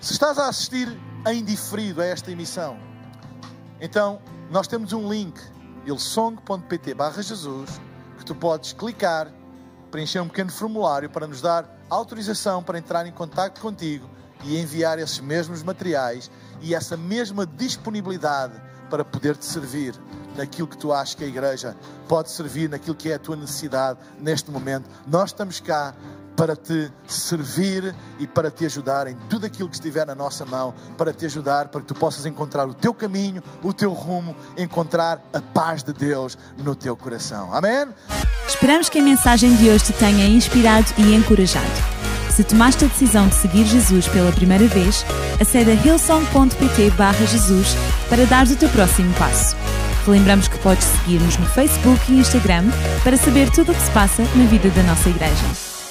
Se 0.00 0.12
estás 0.12 0.38
a 0.38 0.48
assistir 0.48 0.88
em 1.26 1.44
diferido 1.44 2.00
a 2.00 2.06
esta 2.06 2.30
emissão, 2.30 2.78
então 3.78 4.18
nós 4.50 4.66
temos 4.66 4.94
um 4.94 5.10
link 5.12 5.38
ilsong.pt 5.86 6.94
Jesus, 7.22 7.80
que 8.18 8.24
tu 8.24 8.34
podes 8.34 8.72
clicar, 8.72 9.28
preencher 9.90 10.20
um 10.20 10.28
pequeno 10.28 10.50
formulário 10.50 11.10
para 11.10 11.26
nos 11.26 11.40
dar 11.40 11.68
autorização 11.88 12.62
para 12.62 12.78
entrar 12.78 13.06
em 13.06 13.12
contato 13.12 13.60
contigo 13.60 14.08
e 14.44 14.58
enviar 14.58 14.98
esses 14.98 15.20
mesmos 15.20 15.62
materiais 15.62 16.30
e 16.60 16.74
essa 16.74 16.96
mesma 16.96 17.46
disponibilidade 17.46 18.54
para 18.88 19.04
poder 19.04 19.36
te 19.36 19.44
servir 19.44 19.94
naquilo 20.36 20.68
que 20.68 20.76
tu 20.76 20.92
achas 20.92 21.14
que 21.14 21.24
a 21.24 21.26
igreja 21.26 21.76
pode 22.08 22.30
servir, 22.30 22.68
naquilo 22.68 22.94
que 22.94 23.10
é 23.10 23.14
a 23.14 23.18
tua 23.18 23.36
necessidade 23.36 23.98
neste 24.18 24.50
momento. 24.50 24.88
Nós 25.06 25.30
estamos 25.30 25.60
cá 25.60 25.94
para 26.40 26.56
te 26.56 26.90
servir 27.06 27.94
e 28.18 28.26
para 28.26 28.50
te 28.50 28.64
ajudar 28.64 29.06
em 29.06 29.14
tudo 29.28 29.44
aquilo 29.44 29.68
que 29.68 29.74
estiver 29.74 30.06
na 30.06 30.14
nossa 30.14 30.46
mão, 30.46 30.72
para 30.96 31.12
te 31.12 31.26
ajudar, 31.26 31.68
para 31.68 31.82
que 31.82 31.86
tu 31.88 31.94
possas 31.94 32.24
encontrar 32.24 32.66
o 32.66 32.72
teu 32.72 32.94
caminho, 32.94 33.42
o 33.62 33.74
teu 33.74 33.92
rumo, 33.92 34.34
encontrar 34.56 35.20
a 35.34 35.42
paz 35.42 35.82
de 35.82 35.92
Deus 35.92 36.38
no 36.56 36.74
teu 36.74 36.96
coração. 36.96 37.52
Amém? 37.52 37.88
Esperamos 38.48 38.88
que 38.88 39.00
a 39.00 39.02
mensagem 39.02 39.54
de 39.56 39.68
hoje 39.68 39.84
te 39.84 39.92
tenha 39.92 40.26
inspirado 40.26 40.86
e 40.96 41.14
encorajado. 41.14 41.66
Se 42.34 42.42
tomaste 42.42 42.86
a 42.86 42.88
decisão 42.88 43.28
de 43.28 43.34
seguir 43.34 43.66
Jesus 43.66 44.08
pela 44.08 44.32
primeira 44.32 44.66
vez, 44.66 45.04
acede 45.38 45.72
a 45.72 45.74
hillsong.pt 45.74 46.90
Jesus 47.26 47.76
para 48.08 48.24
dar 48.24 48.46
o 48.46 48.56
teu 48.56 48.70
próximo 48.70 49.12
passo. 49.18 49.54
Lembramos 50.06 50.48
que 50.48 50.58
podes 50.60 50.84
seguir-nos 50.84 51.36
no 51.36 51.44
Facebook 51.44 52.00
e 52.10 52.20
Instagram 52.20 52.64
para 53.04 53.18
saber 53.18 53.50
tudo 53.50 53.72
o 53.72 53.74
que 53.74 53.82
se 53.82 53.90
passa 53.90 54.22
na 54.34 54.46
vida 54.46 54.70
da 54.70 54.82
nossa 54.84 55.10
igreja. 55.10 55.69